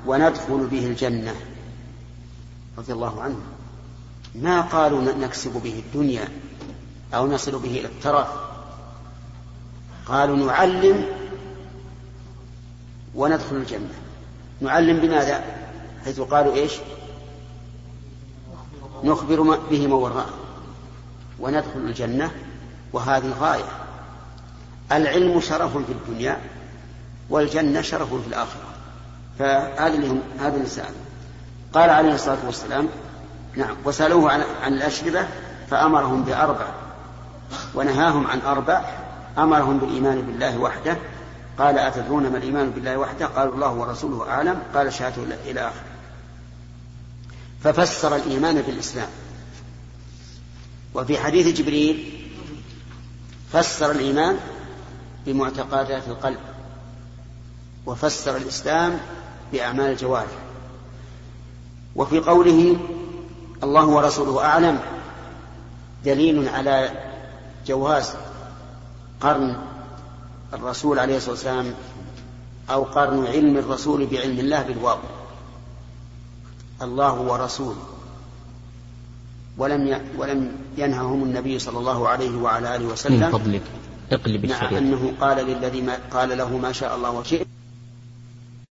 وندخل 0.06 0.66
به 0.66 0.86
الجنة. 0.86 1.34
رضي 2.78 2.92
الله 2.92 3.22
عنه. 3.22 3.40
ما 4.34 4.60
قالوا 4.60 5.02
نكسب 5.02 5.52
به 5.52 5.82
الدنيا 5.86 6.28
أو 7.14 7.26
نصل 7.26 7.58
به 7.58 7.70
إلى 7.70 7.84
الترف 7.84 8.28
قالوا 10.06 10.36
نعلم 10.36 11.04
وندخل 13.14 13.56
الجنة. 13.56 13.94
نعلم 14.60 15.00
بماذا؟ 15.00 15.44
حيث 16.04 16.20
قالوا 16.20 16.54
إيش؟ 16.54 16.72
نخبر 19.04 19.58
به 19.70 19.86
من 19.86 19.92
وراءه. 19.92 20.34
وندخل 21.38 21.76
الجنة 21.76 22.30
وهذه 22.92 23.34
غاية. 23.40 23.68
العلم 24.92 25.40
شرف 25.40 25.76
في 25.76 25.92
الدنيا 25.92 26.40
والجنة 27.30 27.80
شرف 27.80 28.14
في 28.14 28.26
الآخرة. 28.28 28.68
فهذا 29.38 30.20
هذا 30.40 30.66
قال 31.72 31.90
عليه 31.90 32.14
الصلاة 32.14 32.46
والسلام 32.46 32.88
نعم. 33.58 33.76
وسألوه 33.84 34.32
عن, 34.32 34.42
عن 34.62 34.72
الأشربة 34.72 35.26
فأمرهم 35.70 36.22
بأربع. 36.22 36.66
ونهاهم 37.74 38.26
عن 38.26 38.40
أربع. 38.40 38.84
أمرهم 39.38 39.78
بالإيمان 39.78 40.22
بالله 40.22 40.58
وحده. 40.58 40.96
قال 41.58 41.78
أتدرون 41.78 42.30
ما 42.30 42.38
الإيمان 42.38 42.70
بالله 42.70 42.96
وحده؟ 42.96 43.26
قالوا 43.26 43.54
الله 43.54 43.72
ورسوله 43.72 44.30
أعلم. 44.30 44.62
قال 44.74 44.92
شهادة 44.92 45.22
إلى 45.46 45.60
آخره. 45.60 45.84
ففسر 47.64 48.16
الإيمان 48.16 48.62
بالإسلام. 48.62 49.08
وفي 50.94 51.18
حديث 51.18 51.46
جبريل 51.46 52.24
فسر 53.52 53.90
الإيمان 53.90 54.36
بمعتقدات 55.26 56.08
القلب. 56.08 56.38
وفسر 57.86 58.36
الإسلام 58.36 59.00
بأعمال 59.52 59.90
الجوارح. 59.90 60.38
وفي 61.96 62.18
قوله 62.18 62.76
الله 63.62 63.86
ورسوله 63.86 64.44
أعلم. 64.44 64.78
دليل 66.04 66.48
على 66.48 66.90
جواز 67.66 68.14
قرن 69.20 69.56
الرسول 70.54 70.98
عليه 70.98 71.16
الصلاة 71.16 71.34
والسلام 71.34 71.74
أو 72.70 72.82
قرن 72.82 73.26
علم 73.26 73.56
الرسول 73.56 74.06
بعلم 74.06 74.38
الله 74.38 74.62
بالواو. 74.62 74.98
الله 76.82 77.14
ورسوله 77.20 77.82
ولم 79.58 80.00
ولم 80.18 80.52
ينههم 80.76 81.22
النبي 81.22 81.58
صلى 81.58 81.78
الله 81.78 82.08
عليه 82.08 82.36
وعلى 82.38 82.76
آله 82.76 82.86
وسلم. 82.86 83.20
من 83.20 83.30
فضلك 83.30 83.62
اقلب 84.12 84.46
مع 84.46 84.54
الشريط 84.54 84.72
أنه 84.72 85.12
قال 85.20 85.46
للذي 85.46 85.80
ما 85.82 85.98
قال 86.12 86.38
له 86.38 86.56
ما 86.58 86.72
شاء 86.72 86.96
الله 86.96 87.10
وشئت. 87.10 87.47